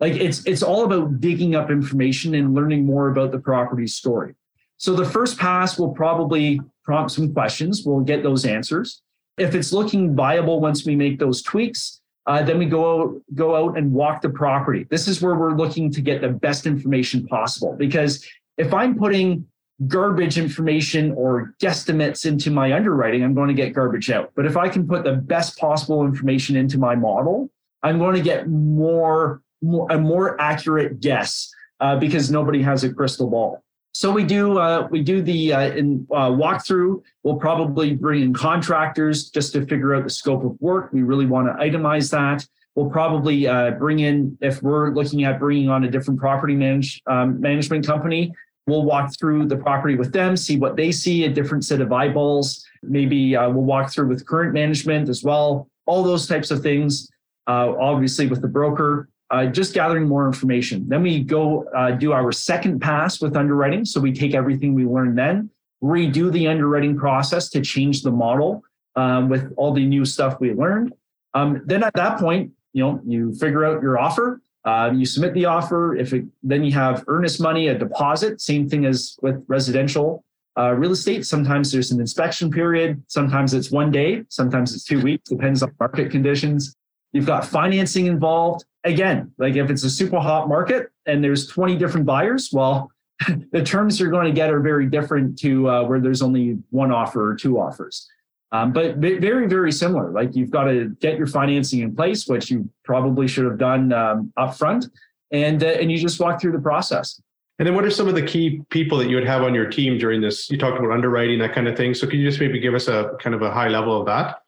[0.00, 4.34] Like it's it's all about digging up information and learning more about the property story.
[4.76, 7.82] So the first pass will probably prompt some questions.
[7.84, 9.02] We'll get those answers.
[9.38, 13.56] If it's looking viable once we make those tweaks, uh, then we go out, go
[13.56, 14.86] out and walk the property.
[14.90, 17.74] This is where we're looking to get the best information possible.
[17.76, 18.24] Because
[18.58, 19.46] if I'm putting
[19.88, 24.30] garbage information or guesstimates into my underwriting, I'm going to get garbage out.
[24.36, 27.50] But if I can put the best possible information into my model,
[27.82, 32.92] I'm going to get more, more a more accurate guess uh, because nobody has a
[32.92, 33.64] crystal ball.
[33.92, 37.02] So we do uh, we do the uh, in uh, walkthrough.
[37.22, 40.92] We'll probably bring in contractors just to figure out the scope of work.
[40.92, 42.46] We really want to itemize that.
[42.74, 47.02] We'll probably uh, bring in if we're looking at bringing on a different property manage,
[47.06, 48.32] um, management company.
[48.66, 51.92] We'll walk through the property with them, see what they see, a different set of
[51.92, 52.64] eyeballs.
[52.82, 55.68] Maybe uh, we'll walk through with current management as well.
[55.84, 57.10] All those types of things.
[57.46, 60.86] Uh, obviously, with the broker, uh, just gathering more information.
[60.88, 63.84] Then we go uh, do our second pass with underwriting.
[63.84, 65.50] So we take everything we learned then,
[65.82, 68.62] redo the underwriting process to change the model
[68.94, 70.92] um, with all the new stuff we learned.
[71.32, 74.42] Um, then at that point, you know, you figure out your offer.
[74.64, 75.96] Uh, you submit the offer.
[75.96, 78.40] If it, then you have earnest money, a deposit.
[78.40, 80.24] Same thing as with residential
[80.58, 81.24] uh, real estate.
[81.24, 83.02] Sometimes there's an inspection period.
[83.08, 84.24] Sometimes it's one day.
[84.28, 85.30] Sometimes it's two weeks.
[85.30, 86.76] Depends on market conditions.
[87.12, 88.64] You've got financing involved.
[88.84, 92.90] Again, like if it's a super hot market and there's 20 different buyers, well,
[93.52, 96.90] the terms you're going to get are very different to uh, where there's only one
[96.90, 98.08] offer or two offers.
[98.52, 100.10] Um, but very, very similar.
[100.10, 103.94] Like you've got to get your financing in place, which you probably should have done
[103.94, 104.90] um, upfront,
[105.30, 107.18] and uh, and you just walk through the process.
[107.58, 109.70] And then, what are some of the key people that you would have on your
[109.70, 110.50] team during this?
[110.50, 111.94] You talked about underwriting, that kind of thing.
[111.94, 114.41] So, can you just maybe give us a kind of a high level of that?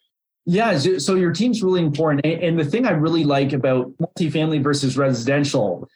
[0.46, 2.26] Yeah, so your team's really important.
[2.26, 5.88] And the thing I really like about multifamily versus residential,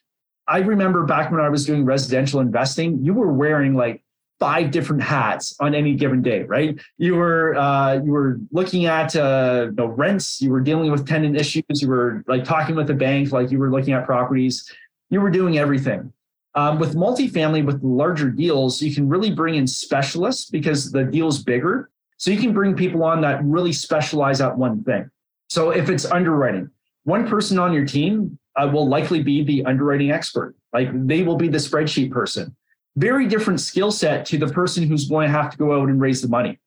[0.46, 4.02] I remember back when I was doing residential investing, you were wearing like
[4.40, 6.78] five different hats on any given day, right?
[6.96, 11.06] You were uh, you were looking at uh, you know, rents, you were dealing with
[11.06, 14.72] tenant issues, you were like talking with the bank, like you were looking at properties,
[15.10, 16.12] you were doing everything.
[16.54, 21.42] Um, with multifamily, with larger deals, you can really bring in specialists because the deal's
[21.42, 25.10] bigger so you can bring people on that really specialize at one thing.
[25.48, 26.70] So if it's underwriting,
[27.04, 30.54] one person on your team uh, will likely be the underwriting expert.
[30.72, 32.54] Like they will be the spreadsheet person.
[32.96, 36.00] Very different skill set to the person who's going to have to go out and
[36.00, 36.58] raise the money.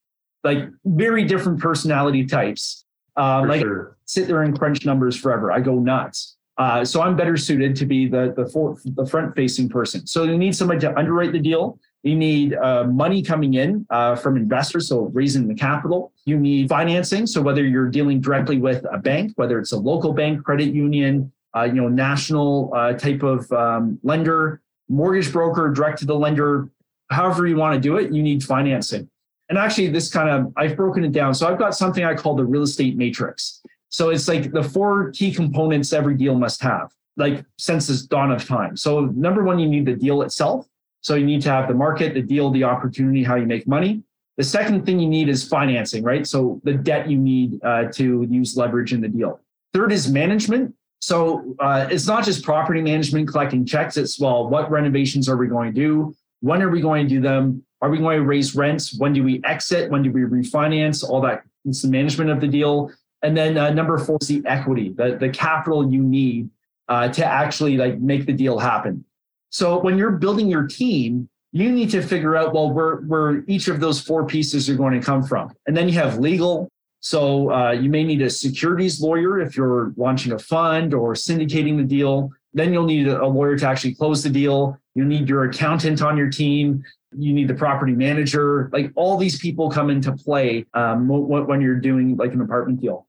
[0.42, 2.84] Like very different personality types.
[3.16, 3.98] Uh, like sure.
[4.06, 5.52] sit there and crunch numbers forever.
[5.52, 6.36] I go nuts.
[6.56, 10.06] Uh, so I'm better suited to be the the, for, the front facing person.
[10.06, 14.16] So you need somebody to underwrite the deal, you need uh, money coming in uh,
[14.16, 16.12] from investors, so raising the capital.
[16.24, 17.26] You need financing.
[17.26, 21.32] So whether you're dealing directly with a bank, whether it's a local bank, credit union,
[21.56, 26.68] uh, you know, national uh, type of um, lender, mortgage broker, direct to the lender,
[27.10, 29.08] however you want to do it, you need financing.
[29.48, 31.34] And actually, this kind of I've broken it down.
[31.34, 33.60] So I've got something I call the real estate matrix.
[33.90, 38.32] So it's like the four key components every deal must have, like since the dawn
[38.32, 38.76] of time.
[38.76, 40.66] So number one, you need the deal itself.
[41.02, 44.02] So you need to have the market, the deal, the opportunity, how you make money.
[44.38, 46.26] The second thing you need is financing, right?
[46.26, 49.40] So the debt you need uh, to use leverage in the deal.
[49.74, 50.74] Third is management.
[51.00, 53.96] So uh, it's not just property management collecting checks.
[53.96, 56.14] It's well, what renovations are we going to do?
[56.40, 57.64] When are we going to do them?
[57.82, 58.96] Are we going to raise rents?
[58.96, 59.90] When do we exit?
[59.90, 61.02] When do we refinance?
[61.06, 61.42] All that.
[61.64, 62.92] It's the management of the deal.
[63.22, 66.50] And then uh, number four is the equity, the, the capital you need
[66.88, 69.04] uh, to actually like make the deal happen.
[69.52, 73.68] So when you're building your team, you need to figure out well where where each
[73.68, 75.52] of those four pieces are going to come from.
[75.66, 76.70] And then you have legal.
[77.00, 81.76] So uh, you may need a securities lawyer if you're launching a fund or syndicating
[81.76, 82.30] the deal.
[82.54, 84.78] Then you'll need a lawyer to actually close the deal.
[84.94, 86.82] You need your accountant on your team.
[87.14, 88.70] You need the property manager.
[88.72, 93.06] Like all these people come into play um, when you're doing like an apartment deal.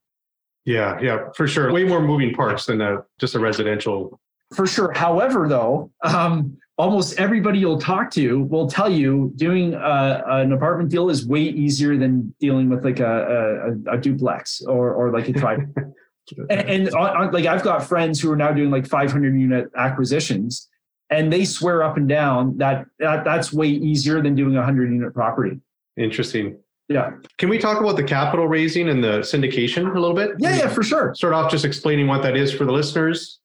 [0.65, 1.71] Yeah yeah for sure.
[1.71, 4.19] Way more moving parts than a, just a residential
[4.56, 10.24] for sure however though um, almost everybody you'll talk to will tell you doing a,
[10.28, 14.94] an apartment deal is way easier than dealing with like a, a, a duplex or,
[14.94, 15.54] or like a tri.
[16.50, 20.68] and, and on, like I've got friends who are now doing like 500 unit acquisitions,
[21.10, 24.92] and they swear up and down that, that that's way easier than doing a 100
[24.92, 25.60] unit property.
[25.98, 26.58] Interesting.
[26.89, 27.12] Yeah.
[27.38, 30.32] Can we talk about the capital raising and the syndication a little bit?
[30.39, 31.13] Yeah, yeah, for sure.
[31.16, 33.39] Start off just explaining what that is for the listeners.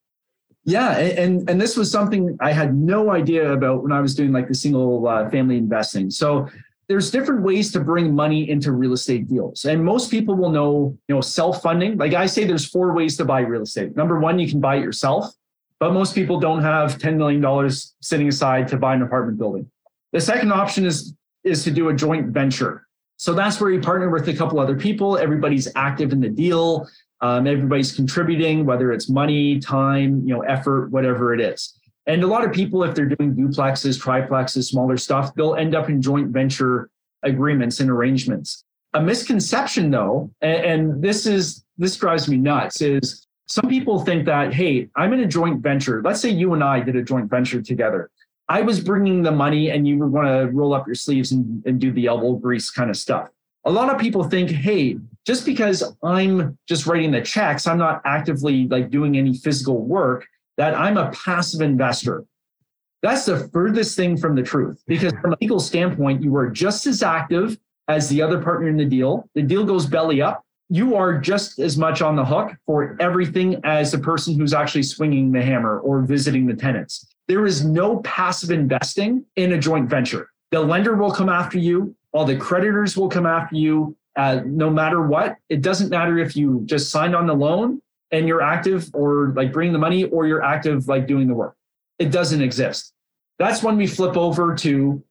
[0.69, 4.33] Yeah, and and this was something I had no idea about when I was doing
[4.33, 6.11] like the single uh, family investing.
[6.11, 6.47] So
[6.89, 10.95] there's different ways to bring money into real estate deals, and most people will know,
[11.09, 11.97] you know, self funding.
[11.97, 13.97] Like I say, there's four ways to buy real estate.
[13.97, 15.33] Number one, you can buy it yourself,
[15.81, 19.71] but most people don't have ten million dollars sitting aside to buy an apartment building.
[20.13, 22.87] The second option is is to do a joint venture.
[23.17, 25.17] So that's where you partner with a couple other people.
[25.17, 26.87] Everybody's active in the deal.
[27.21, 31.79] Um, everybody's contributing, whether it's money, time, you know, effort, whatever it is.
[32.07, 35.89] And a lot of people, if they're doing duplexes, triplexes, smaller stuff, they'll end up
[35.89, 36.91] in joint venture
[37.23, 38.65] agreements and arrangements.
[38.95, 44.25] A misconception, though, and, and this is this drives me nuts, is some people think
[44.27, 46.03] that, hey, I'm in a joint venture.
[46.03, 48.11] Let's say you and I did a joint venture together.
[48.49, 51.65] I was bringing the money and you were going to roll up your sleeves and,
[51.67, 53.29] and do the elbow grease kind of stuff
[53.65, 54.97] a lot of people think, hey,
[55.29, 60.27] just because I'm just writing the checks, I'm not actively like doing any physical work,
[60.57, 62.25] that I'm a passive investor.
[63.03, 66.87] That's the furthest thing from the truth because from a legal standpoint, you are just
[66.87, 69.29] as active as the other partner in the deal.
[69.35, 70.43] The deal goes belly up.
[70.71, 74.85] You are just as much on the hook for everything as the person who's actually
[74.85, 77.07] swinging the hammer or visiting the tenants.
[77.27, 80.31] There is no passive investing in a joint venture.
[80.53, 84.69] The lender will come after you all the creditors will come after you uh, no
[84.69, 85.37] matter what.
[85.49, 89.53] It doesn't matter if you just signed on the loan and you're active or like
[89.53, 91.55] bringing the money or you're active like doing the work.
[91.99, 92.93] It doesn't exist.
[93.39, 95.03] That's when we flip over to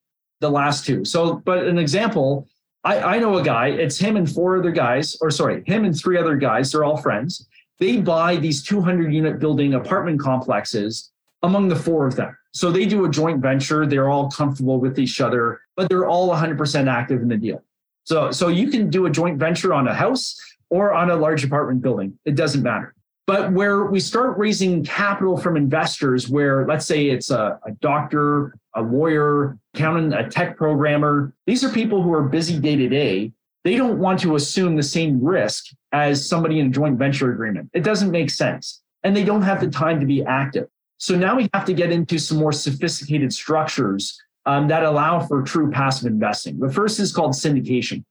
[0.42, 1.06] the last two.
[1.06, 2.48] So, but an example,
[2.84, 5.98] I, I know a guy, it's him and four other guys, or sorry, him and
[5.98, 7.48] three other guys, they're all friends.
[7.80, 11.12] They buy these 200 unit building apartment complexes
[11.44, 12.38] among the four of them.
[12.52, 13.86] So they do a joint venture.
[13.86, 17.64] They're all comfortable with each other, but they're all 100% active in the deal.
[18.08, 20.40] So, so you can do a joint venture on a house
[20.70, 22.18] or on a large apartment building.
[22.24, 22.96] It doesn't matter.
[23.26, 28.56] But where we start raising capital from investors, where let's say it's a, a doctor,
[28.74, 33.34] a lawyer, accountant, a tech programmer, these are people who are busy day to day.
[33.66, 37.70] They don't want to assume the same risk as somebody in a joint venture agreement.
[37.74, 38.82] It doesn't make sense.
[39.04, 40.70] And they don't have the time to be active.
[40.98, 44.18] So now we have to get into some more sophisticated structures
[44.48, 46.58] um, that allow for true passive investing.
[46.58, 48.04] The first is called syndication.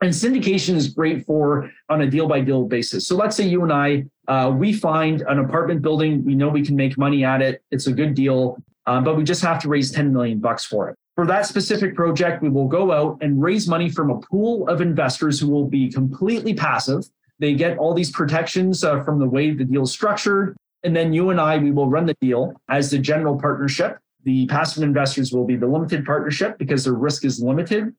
[0.00, 3.06] And syndication is great for on a deal by deal basis.
[3.06, 6.64] So let's say you and I, uh, we find an apartment building, we know we
[6.64, 9.68] can make money at it, it's a good deal, um, but we just have to
[9.68, 10.96] raise 10 million bucks for it.
[11.16, 14.80] For that specific project, we will go out and raise money from a pool of
[14.80, 17.04] investors who will be completely passive.
[17.40, 20.56] They get all these protections uh, from the way the deal is structured.
[20.82, 23.98] And then you and I, we will run the deal as the general partnership.
[24.24, 27.94] The passive investors will be the limited partnership because their risk is limited.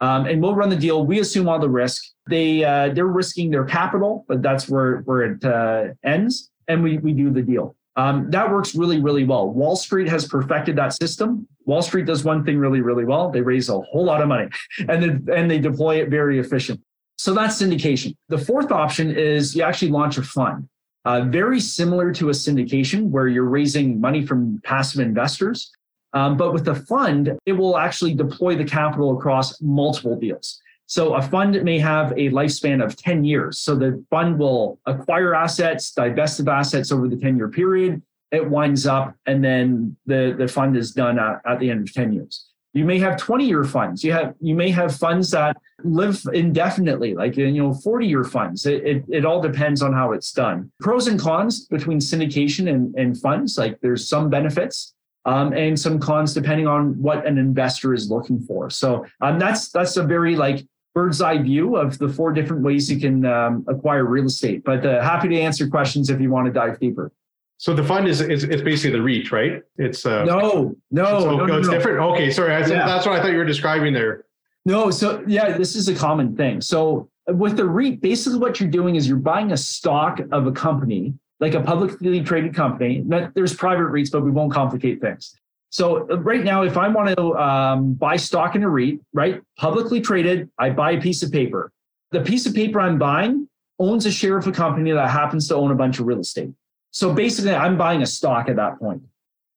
[0.00, 1.06] Um, and we'll run the deal.
[1.06, 2.02] We assume all the risk.
[2.28, 6.50] They uh, they're risking their capital, but that's where where it uh, ends.
[6.68, 7.76] And we we do the deal.
[7.96, 9.48] Um, that works really really well.
[9.48, 11.48] Wall Street has perfected that system.
[11.64, 13.30] Wall Street does one thing really really well.
[13.30, 14.48] They raise a whole lot of money,
[14.80, 16.80] and then and they deploy it very efficient.
[17.16, 18.14] So that's syndication.
[18.28, 20.68] The fourth option is you actually launch a fund
[21.06, 25.70] uh, very similar to a syndication where you're raising money from passive investors.
[26.12, 30.60] Um, but with a fund, it will actually deploy the capital across multiple deals.
[30.86, 33.58] So a fund may have a lifespan of 10 years.
[33.60, 38.02] So the fund will acquire assets, divest of assets over the 10 year period.
[38.32, 41.94] It winds up, and then the, the fund is done at, at the end of
[41.94, 42.46] 10 years.
[42.72, 44.02] You may have 20 year funds.
[44.02, 48.66] You have you may have funds that live indefinitely, like you know 40 year funds.
[48.66, 50.70] It, it, it all depends on how it's done.
[50.80, 53.58] Pros and cons between syndication and, and funds.
[53.58, 58.40] Like there's some benefits um, and some cons depending on what an investor is looking
[58.40, 58.70] for.
[58.70, 62.90] So um, that's that's a very like bird's eye view of the four different ways
[62.90, 64.64] you can um, acquire real estate.
[64.64, 67.12] But uh, happy to answer questions if you want to dive deeper.
[67.58, 69.62] So the fund is is it's basically the REIT, right?
[69.78, 71.74] It's uh no, no, so, no, no, it's no.
[71.74, 71.98] different.
[71.98, 72.86] Okay, sorry, I, yeah.
[72.86, 74.25] that's what I thought you were describing there.
[74.66, 76.60] No, so yeah, this is a common thing.
[76.60, 80.52] So with the REIT, basically what you're doing is you're buying a stock of a
[80.52, 83.04] company, like a publicly traded company.
[83.34, 85.36] There's private REITs, but we won't complicate things.
[85.70, 90.00] So right now, if I want to um, buy stock in a REIT, right, publicly
[90.00, 91.70] traded, I buy a piece of paper.
[92.10, 93.48] The piece of paper I'm buying
[93.78, 96.50] owns a share of a company that happens to own a bunch of real estate.
[96.90, 99.02] So basically, I'm buying a stock at that point.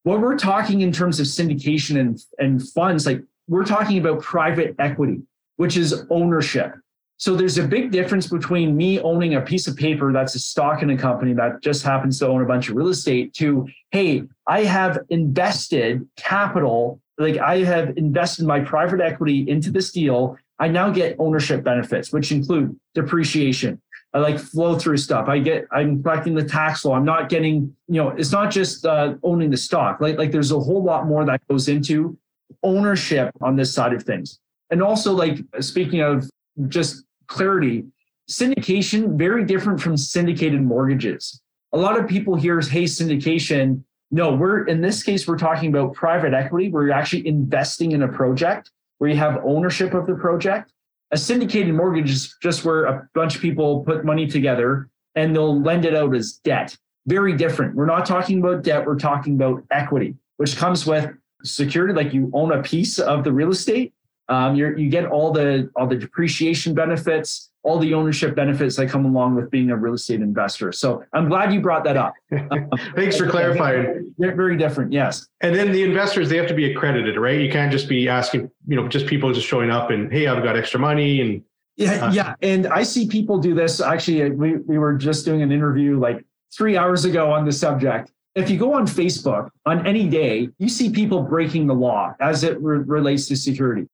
[0.03, 4.75] What we're talking in terms of syndication and, and funds, like we're talking about private
[4.79, 5.21] equity,
[5.57, 6.75] which is ownership.
[7.17, 10.81] So there's a big difference between me owning a piece of paper that's a stock
[10.83, 14.23] in a company that just happens to own a bunch of real estate to, hey,
[14.47, 20.37] I have invested capital, like I have invested my private equity into this deal.
[20.59, 23.81] I now get ownership benefits, which include depreciation.
[24.13, 25.27] I like flow through stuff.
[25.27, 26.95] I get, I'm collecting the tax law.
[26.95, 29.99] I'm not getting, you know, it's not just uh, owning the stock.
[29.99, 32.17] Like, like there's a whole lot more that goes into
[32.63, 34.39] ownership on this side of things.
[34.69, 36.29] And also, like speaking of
[36.67, 37.85] just clarity.
[38.29, 41.41] Syndication, very different from syndicated mortgages.
[41.71, 43.83] A lot of people hear, hey, syndication.
[44.11, 48.03] No, we're in this case, we're talking about private equity where you're actually investing in
[48.03, 50.71] a project where you have ownership of the project.
[51.11, 55.59] A syndicated mortgage is just where a bunch of people put money together and they'll
[55.59, 56.75] lend it out as debt.
[57.07, 57.75] Very different.
[57.75, 61.09] We're not talking about debt, we're talking about equity, which comes with
[61.43, 63.93] security, like you own a piece of the real estate
[64.29, 69.03] um, you get all the all the depreciation benefits, all the ownership benefits that come
[69.03, 70.71] along with being a real estate investor.
[70.71, 72.13] So I'm glad you brought that up.
[72.95, 74.13] Thanks for clarifying.
[74.19, 75.27] They're very different, yes.
[75.41, 77.41] And then the investors, they have to be accredited, right?
[77.41, 80.43] You can't just be asking, you know, just people just showing up and hey, I've
[80.43, 81.43] got extra money and
[81.75, 82.35] yeah, uh, yeah.
[82.43, 83.81] And I see people do this.
[83.81, 86.23] Actually, we, we were just doing an interview like
[86.55, 88.11] three hours ago on the subject.
[88.35, 92.43] If you go on Facebook on any day, you see people breaking the law as
[92.43, 93.87] it re- relates to security.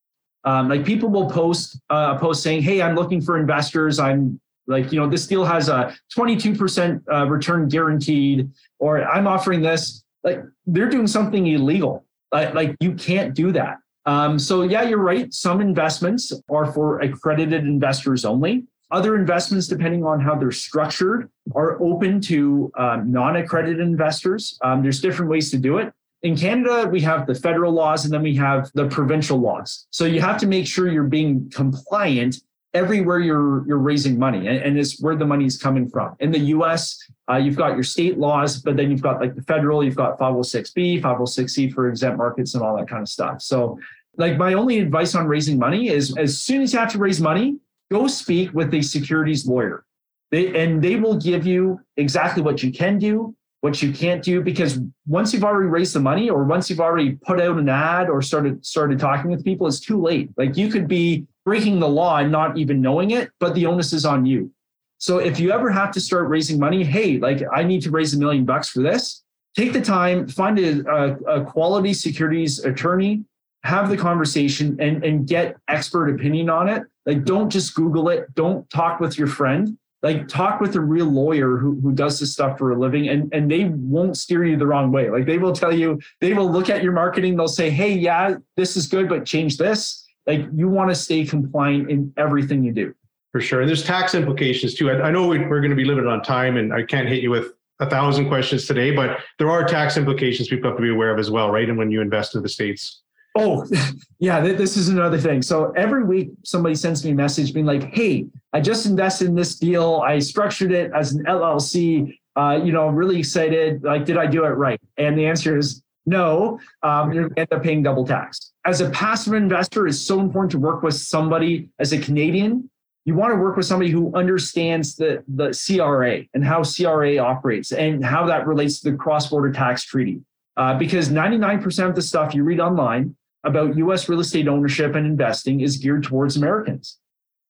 [0.43, 3.99] Um, like people will post uh, a post saying, "Hey, I'm looking for investors.
[3.99, 9.61] I'm like, you know, this deal has a 22% uh, return guaranteed, or I'm offering
[9.61, 12.05] this." Like they're doing something illegal.
[12.31, 13.77] Like, like you can't do that.
[14.05, 15.33] Um, so yeah, you're right.
[15.33, 18.65] Some investments are for accredited investors only.
[18.95, 24.57] Other investments, depending on how they're structured, are open to um, non-accredited investors.
[24.63, 25.93] Um, there's different ways to do it
[26.25, 29.85] in Canada, we have the federal laws and then we have the provincial laws.
[29.91, 32.37] So you have to make sure you're being compliant
[32.73, 36.15] everywhere you're you're raising money, and, and it's where the money is coming from.
[36.19, 36.97] In the U.S.,
[37.29, 40.17] uh, you've got your state laws, but then you've got like the federal, you've got
[40.17, 43.41] 506b, 506c for exempt markets, and all that kind of stuff.
[43.41, 43.79] So,
[44.17, 47.21] like my only advice on raising money is, as soon as you have to raise
[47.21, 47.57] money,
[47.91, 49.85] go speak with a securities lawyer.
[50.31, 54.41] They, and they will give you exactly what you can do, what you can't do
[54.41, 58.09] because once you've already raised the money or once you've already put out an ad
[58.09, 60.29] or started started talking with people it's too late.
[60.37, 63.91] Like you could be breaking the law and not even knowing it but the onus
[63.91, 64.51] is on you.
[64.99, 68.13] So if you ever have to start raising money hey like i need to raise
[68.13, 69.23] a million bucks for this
[69.57, 73.23] take the time find a, a, a quality securities attorney
[73.63, 78.33] have the conversation and, and get expert opinion on it like don't just google it
[78.35, 82.31] don't talk with your friend like talk with a real lawyer who, who does this
[82.31, 85.09] stuff for a living and, and they won't steer you the wrong way.
[85.09, 88.35] Like they will tell you, they will look at your marketing, they'll say, hey, yeah,
[88.55, 90.05] this is good, but change this.
[90.27, 92.93] Like you want to stay compliant in everything you do.
[93.31, 93.61] For sure.
[93.61, 94.91] And there's tax implications too.
[94.91, 97.31] I, I know we're going to be limited on time and I can't hit you
[97.31, 101.11] with a thousand questions today, but there are tax implications people have to be aware
[101.11, 101.67] of as well, right?
[101.67, 103.01] And when you invest in the States.
[103.35, 103.67] Oh,
[104.19, 105.41] yeah, this is another thing.
[105.41, 109.35] So every week somebody sends me a message being like, hey, I just invested in
[109.35, 110.01] this deal.
[110.05, 112.17] I structured it as an LLC.
[112.37, 113.83] Uh, you know, I'm really excited.
[113.83, 114.79] Like, did I do it right?
[114.97, 116.59] And the answer is no.
[116.81, 118.53] Um, you're going to end up paying double tax.
[118.65, 122.69] As a passive investor, it's so important to work with somebody as a Canadian.
[123.03, 127.71] You want to work with somebody who understands the, the CRA and how CRA operates
[127.71, 130.21] and how that relates to the cross border tax treaty.
[130.57, 133.15] Uh, because 99% of the stuff you read online
[133.45, 136.97] about US real estate ownership and investing is geared towards Americans.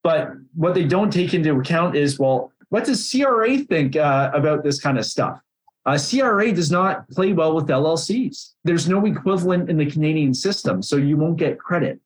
[0.03, 4.63] But what they don't take into account is well, what does CRA think uh, about
[4.63, 5.39] this kind of stuff?
[5.85, 8.53] Uh, CRA does not play well with LLCs.
[8.63, 11.99] There's no equivalent in the Canadian system, so you won't get credit.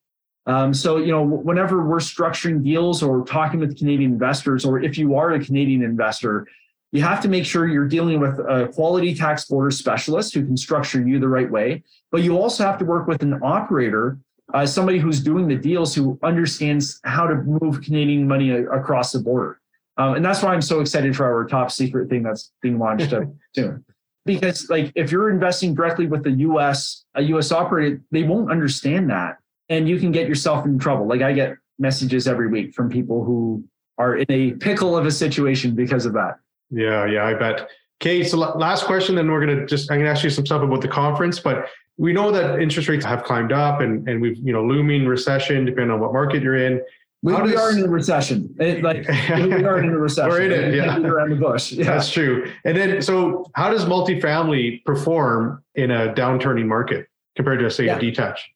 [0.45, 4.97] Um, so, you know, whenever we're structuring deals or talking with Canadian investors, or if
[4.97, 6.47] you are a Canadian investor,
[6.91, 10.57] you have to make sure you're dealing with a quality tax border specialist who can
[10.57, 11.83] structure you the right way.
[12.11, 14.17] But you also have to work with an operator,
[14.53, 19.19] uh, somebody who's doing the deals who understands how to move Canadian money across the
[19.19, 19.59] border.
[19.97, 23.13] Um, and that's why I'm so excited for our top secret thing that's being launched
[23.55, 23.85] soon.
[24.25, 29.09] because like if you're investing directly with the US, a US operator, they won't understand
[29.09, 29.37] that.
[29.67, 31.07] And you can get yourself in trouble.
[31.07, 33.63] Like I get messages every week from people who
[33.97, 36.39] are in a pickle of a situation because of that.
[36.71, 37.69] Yeah, yeah, I bet.
[38.01, 40.81] Okay, so last question, then we're gonna just I'm gonna ask you some stuff about
[40.81, 41.67] the conference, but
[41.99, 45.65] we know that interest rates have climbed up and, and we've, you know, looming recession,
[45.65, 46.81] depending on what market you're in.
[47.21, 48.55] We, does, are in a recession.
[48.57, 50.29] It, like we are in a recession.
[50.29, 50.97] We're in it, yeah.
[50.97, 51.73] Around the bush.
[51.73, 51.83] Yeah.
[51.83, 52.49] That's true.
[52.63, 57.97] And then, so how does multifamily perform in a downturning market compared to, say, yeah.
[57.97, 58.47] a detached?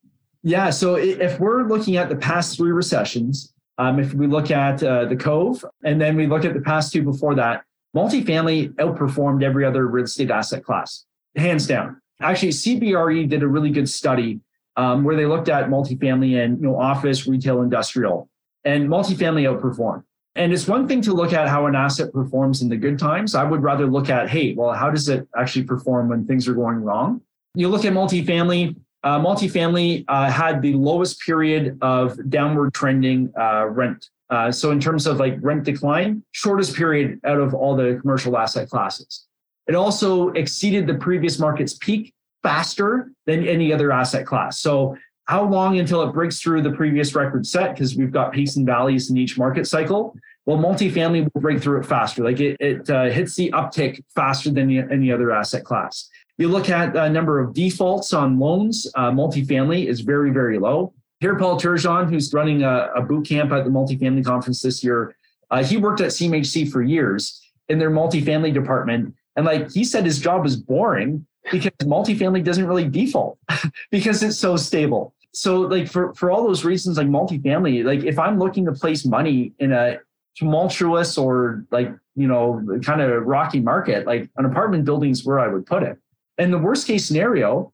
[0.43, 0.69] Yeah.
[0.69, 5.03] So if we're looking at the past three recessions, um, if we look at uh,
[5.03, 7.65] the Cove and then we look at the past two before that,
[7.95, 12.01] multifamily outperformed every other real estate asset class, hands down.
[12.21, 14.39] Actually, CBRE did a really good study
[14.75, 18.29] um, where they looked at multifamily and you know office, retail, industrial,
[18.63, 20.03] and multifamily outperformed.
[20.35, 23.35] And it's one thing to look at how an asset performs in the good times.
[23.35, 26.55] I would rather look at, hey, well, how does it actually perform when things are
[26.55, 27.21] going wrong?
[27.53, 28.75] You look at multifamily.
[29.03, 34.09] Uh, multifamily uh, had the lowest period of downward trending uh, rent.
[34.29, 38.37] Uh, so in terms of like rent decline, shortest period out of all the commercial
[38.37, 39.27] asset classes.
[39.67, 44.59] It also exceeded the previous market's peak faster than any other asset class.
[44.59, 47.73] So how long until it breaks through the previous record set?
[47.73, 50.15] Because we've got peaks and valleys in each market cycle.
[50.45, 52.23] Well, multifamily will break through it faster.
[52.23, 56.09] Like it, it uh, hits the uptick faster than any other asset class.
[56.37, 60.93] You look at the number of defaults on loans, uh, multifamily is very, very low.
[61.23, 65.15] Here, Paul Turgeon, who's running a, a boot camp at the multifamily conference this year,
[65.51, 69.15] uh, he worked at CMHC for years in their multifamily department.
[69.37, 73.37] And like he said, his job is boring because multifamily doesn't really default
[73.89, 75.13] because it's so stable.
[75.31, 79.05] So like for, for all those reasons, like multifamily, like if I'm looking to place
[79.05, 79.99] money in a
[80.35, 85.39] tumultuous or like, you know, kind of rocky market, like an apartment building is where
[85.39, 85.97] I would put it.
[86.37, 87.71] And the worst case scenario,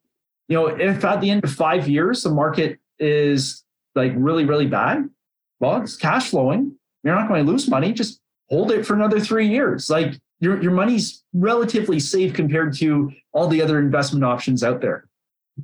[0.48, 3.64] you know, if at the end of five years, the market is
[3.96, 5.10] like really, really bad,
[5.60, 6.76] well, it's cash flowing.
[7.04, 7.94] You're not going to lose money.
[7.94, 8.20] Just
[8.50, 9.90] hold it for another three years.
[9.90, 15.06] Like your, your money's relatively safe compared to all the other investment options out there.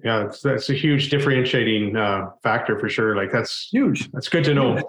[0.03, 3.15] Yeah, that's, that's a huge differentiating uh, factor for sure.
[3.15, 4.11] Like that's huge.
[4.11, 4.81] That's good to know.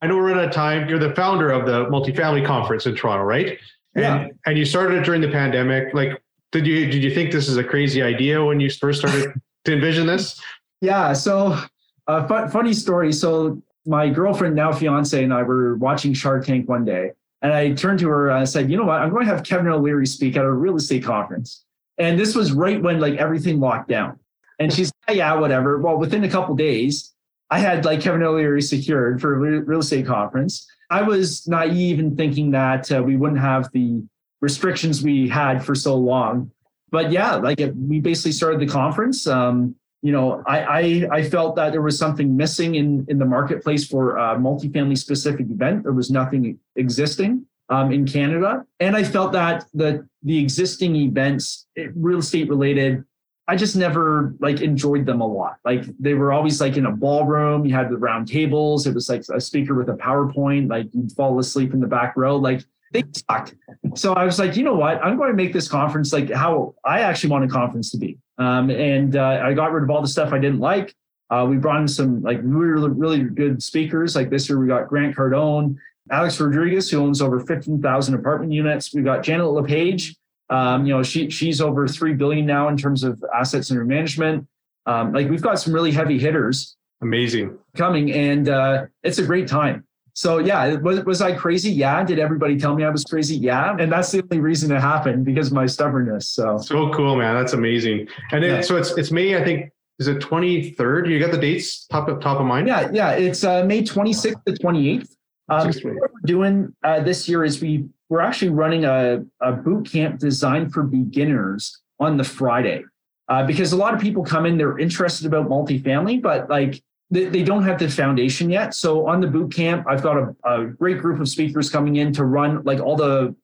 [0.00, 0.88] I know we're out of time.
[0.88, 3.58] You're the founder of the multifamily conference in Toronto, right?
[3.94, 4.28] And, yeah.
[4.46, 5.94] And you started it during the pandemic.
[5.94, 6.22] Like,
[6.52, 9.32] did you did you think this is a crazy idea when you first started
[9.64, 10.40] to envision this?
[10.80, 11.12] Yeah.
[11.14, 11.58] So,
[12.06, 13.12] uh, funny story.
[13.12, 17.10] So my girlfriend, now fiance, and I were watching Shark Tank one day,
[17.42, 19.00] and I turned to her and I said, you know what?
[19.00, 21.64] I'm going to have Kevin O'Leary speak at a real estate conference.
[21.98, 24.18] And this was right when like everything locked down.
[24.58, 25.78] And she's yeah, whatever.
[25.78, 27.12] Well, within a couple days,
[27.50, 30.66] I had like Kevin O'Leary secured for a real estate conference.
[30.90, 34.02] I was naive in thinking that uh, we wouldn't have the
[34.40, 36.50] restrictions we had for so long.
[36.90, 39.26] But yeah, like it, we basically started the conference.
[39.26, 39.74] Um,
[40.04, 43.86] you know, I, I, I felt that there was something missing in in the marketplace
[43.86, 45.84] for a multifamily specific event.
[45.84, 51.66] There was nothing existing um, in Canada, and I felt that the the existing events,
[51.78, 53.02] eh, real estate related,
[53.48, 55.56] I just never like enjoyed them a lot.
[55.64, 57.64] Like they were always like in a ballroom.
[57.64, 58.86] You had the round tables.
[58.86, 60.68] It was like a speaker with a PowerPoint.
[60.68, 62.36] Like you'd fall asleep in the back row.
[62.36, 63.54] Like they sucked.
[63.94, 65.02] So I was like, you know what?
[65.02, 68.18] I'm going to make this conference like how I actually want a conference to be.
[68.38, 70.94] Um, and uh, I got rid of all the stuff I didn't like.
[71.30, 74.14] Uh, we brought in some like really, really good speakers.
[74.14, 75.76] Like this year, we got Grant Cardone,
[76.10, 78.92] Alex Rodriguez, who owns over 15,000 apartment units.
[78.92, 80.16] We got Janet LePage.
[80.50, 84.46] Um, you know, she she's over three billion now in terms of assets under management.
[84.86, 86.76] Um, like we've got some really heavy hitters.
[87.00, 89.86] Amazing coming, and uh, it's a great time.
[90.14, 91.70] So yeah, was, was I crazy?
[91.70, 92.02] Yeah.
[92.04, 93.36] Did everybody tell me I was crazy?
[93.36, 93.76] Yeah.
[93.78, 96.30] And that's the only reason it happened because my stubbornness.
[96.30, 97.34] So so cool, man.
[97.34, 98.08] That's amazing.
[98.30, 98.60] And then, yeah.
[98.60, 99.70] so it's it's May, I think.
[100.00, 101.08] Is it 23rd?
[101.08, 102.66] You got the dates top of top of mind?
[102.66, 103.12] Yeah, yeah.
[103.12, 105.08] It's uh, May 26th to 28th.
[105.48, 109.90] Um, what we're doing uh, this year is we we're actually running a, a boot
[109.90, 112.84] camp designed for beginners on the Friday.
[113.28, 116.82] Uh, because a lot of people come in, they're interested about multifamily, but like
[117.14, 118.74] they, they don't have the foundation yet.
[118.74, 122.12] So on the boot camp, I've got a, a great group of speakers coming in
[122.14, 123.34] to run like all the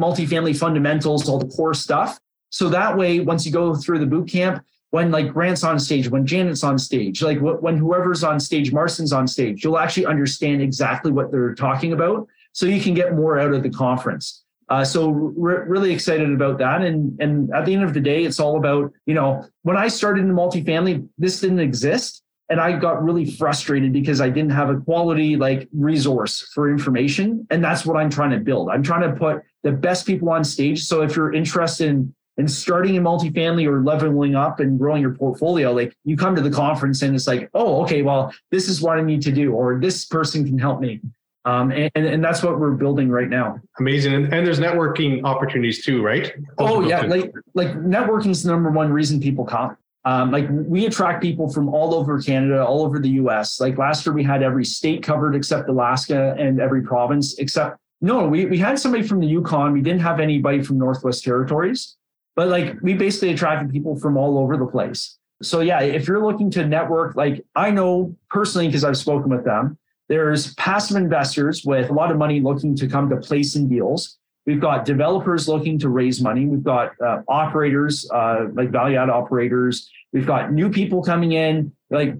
[0.00, 2.18] multifamily fundamentals, all the core stuff.
[2.50, 6.08] So that way, once you go through the boot camp, when like Grant's on stage,
[6.08, 10.62] when Janet's on stage, like when whoever's on stage, Marston's on stage, you'll actually understand
[10.62, 12.26] exactly what they're talking about.
[12.52, 14.42] So you can get more out of the conference.
[14.70, 16.80] Uh, so really excited about that.
[16.80, 19.88] And, and at the end of the day, it's all about, you know, when I
[19.88, 24.70] started in multifamily, this didn't exist and I got really frustrated because I didn't have
[24.70, 27.46] a quality like resource for information.
[27.50, 28.70] And that's what I'm trying to build.
[28.70, 30.84] I'm trying to put the best people on stage.
[30.84, 35.12] So if you're interested in and starting in multifamily or leveling up and growing your
[35.12, 38.80] portfolio, like you come to the conference and it's like, oh, okay, well, this is
[38.80, 41.00] what I need to do, or this person can help me.
[41.44, 43.60] Um, and, and that's what we're building right now.
[43.80, 44.14] Amazing.
[44.14, 46.32] And, and there's networking opportunities too, right?
[46.58, 47.00] Those oh yeah.
[47.00, 49.76] Like, like networking is the number one reason people come.
[50.08, 53.60] Um, like we attract people from all over Canada, all over the US.
[53.60, 58.26] Like last year we had every state covered except Alaska and every province except no,
[58.26, 59.72] we, we had somebody from the Yukon.
[59.72, 61.96] We didn't have anybody from Northwest Territories.
[62.36, 65.18] But like we basically attracted people from all over the place.
[65.42, 69.44] So yeah, if you're looking to network, like I know personally because I've spoken with
[69.44, 69.76] them,
[70.08, 74.16] there's passive investors with a lot of money looking to come to place in deals.
[74.48, 76.46] We've got developers looking to raise money.
[76.46, 79.90] We've got uh, operators, uh, like value add operators.
[80.12, 81.72] We've got new people coming in.
[81.90, 82.14] Like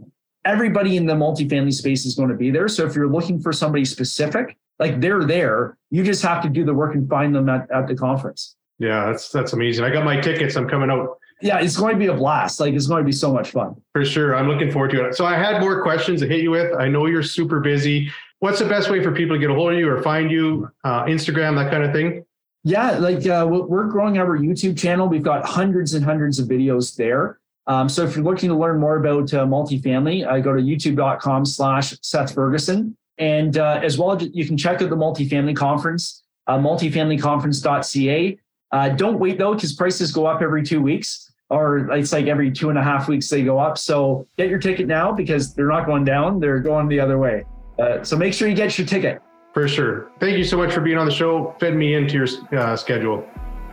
[0.45, 2.69] everybody in the multifamily space is going to be there.
[2.69, 5.77] So if you're looking for somebody specific, like they're there.
[5.91, 8.57] You just have to do the work and find them at, at the conference.
[8.79, 9.85] Yeah, that's that's amazing.
[9.85, 10.57] I got my tickets.
[10.57, 11.19] I'm coming out.
[11.41, 12.61] Yeah, it's going to be a blast.
[12.61, 13.77] Like it's going to be so much fun.
[13.93, 14.37] For sure.
[14.37, 15.15] I'm looking forward to it.
[15.15, 16.75] So I had more questions to hit you with.
[16.75, 18.11] I know you're super busy.
[18.41, 20.71] What's the best way for people to get a hold of you or find you?
[20.85, 22.25] Uh, Instagram, that kind of thing.
[22.65, 25.09] Yeah, like uh, we're growing our YouTube channel.
[25.09, 27.39] We've got hundreds and hundreds of videos there.
[27.69, 31.45] Um, so if you're looking to learn more about uh, multifamily, I go to youtube.com
[31.45, 32.97] slash Seth Ferguson.
[33.19, 38.39] And uh, as well, you can check out the multifamily conference, uh, multifamilyconference.ca.
[38.71, 42.51] Uh, don't wait though, because prices go up every two weeks, or it's like every
[42.51, 43.77] two and a half weeks they go up.
[43.77, 47.45] So get your ticket now because they're not going down; they're going the other way.
[47.79, 49.21] Uh, so make sure you get your ticket.
[49.55, 50.11] For sure.
[50.21, 51.57] Thank you so much for being on the show.
[51.59, 53.27] Fed me into your uh, schedule.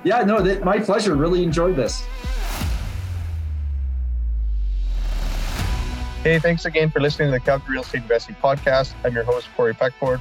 [0.04, 1.16] Yeah, no, that, my pleasure.
[1.16, 2.06] Really enjoyed this.
[6.26, 8.96] Hey, thanks again for listening to the Calgary Real Estate Investing Podcast.
[9.04, 10.20] I'm your host, Corey Peckford.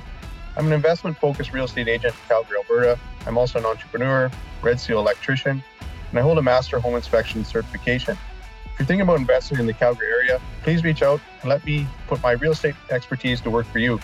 [0.54, 3.00] I'm an investment focused real estate agent in Calgary, Alberta.
[3.26, 4.30] I'm also an entrepreneur,
[4.60, 5.64] Red Seal electrician,
[6.10, 8.18] and I hold a master home inspection certification.
[8.66, 11.86] If you're thinking about investing in the Calgary area, please reach out and let me
[12.06, 13.98] put my real estate expertise to work for you.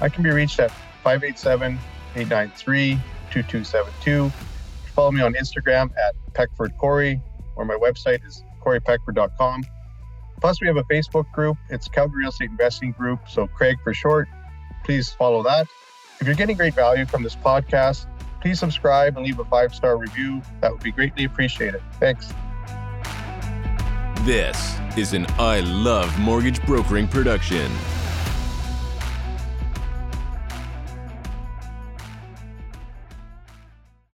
[0.00, 0.72] I can be reached at
[1.04, 1.78] 587
[2.16, 2.94] 893
[3.30, 4.28] 2272.
[4.92, 7.20] Follow me on Instagram at Peckford Corey,
[7.54, 9.62] or my website is coreypeckford.com.
[10.42, 11.56] Plus, we have a Facebook group.
[11.70, 14.28] It's Calgary Real Estate Investing Group, so CREIG for short
[14.84, 15.66] please follow that.
[16.20, 18.06] If you're getting great value from this podcast,
[18.40, 20.42] please subscribe and leave a five star review.
[20.60, 21.82] That would be greatly appreciated.
[21.98, 22.32] Thanks.
[24.24, 27.72] This is an I Love Mortgage Brokering production.